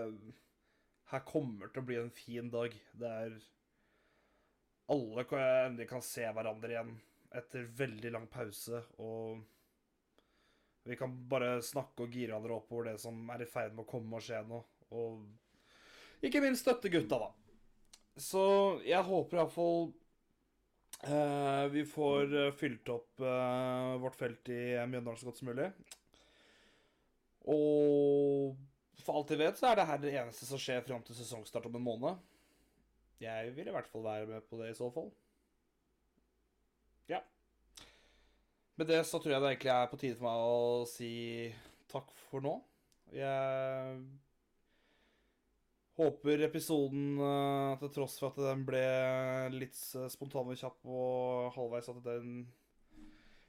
[1.12, 2.72] her kommer til å bli en fin dag.
[2.92, 3.36] Det er
[4.90, 6.92] Alle endelig kan se hverandre igjen
[7.36, 9.42] etter veldig lang pause, og
[10.86, 13.82] vi kan bare snakke og gire hverandre opp over det som er i ferd med
[13.82, 14.60] å komme og skje nå.
[14.94, 17.30] Og ikke minst støtte gutta, da.
[18.16, 18.44] Så
[18.86, 19.90] jeg håper iallfall
[21.10, 25.68] eh, vi får eh, fylt opp eh, vårt felt i Mjøndalen så godt som mulig.
[27.46, 28.56] Og
[29.04, 31.68] for alt jeg vet, så er det her det eneste som skjer fram til sesongstart
[31.68, 32.18] om en måned.
[33.22, 35.08] Jeg vil i hvert fall være med på det i så fall.
[37.08, 37.22] Ja.
[38.76, 41.12] Med det så tror jeg det egentlig er på tide for meg å si
[41.92, 42.58] takk for nå.
[43.14, 44.02] Jeg
[45.96, 48.84] håper episoden, eh, til tross for at den ble
[49.54, 49.78] litt
[50.12, 52.40] spontan og kjapp og halvveis, at den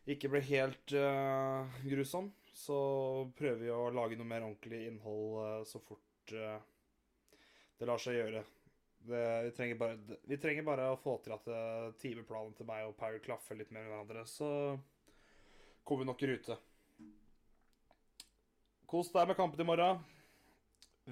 [0.08, 2.78] ikke ble helt uh, grusom så
[3.38, 6.58] prøver vi å lage noe mer ordentlig innhold eh, så fort eh,
[7.78, 8.42] det lar seg gjøre.
[9.08, 12.88] Det, vi, trenger bare, vi trenger bare å få til at uh, timeplanen til meg
[12.88, 14.50] og Power klaffer litt mer med hverandre, så
[15.86, 16.58] kommer vi nok i rute.
[18.90, 20.02] Kos deg med kampen i morgen.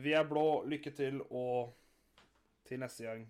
[0.02, 0.66] Vi er blå.
[0.68, 1.76] Lykke til, og
[2.68, 3.30] til neste gang.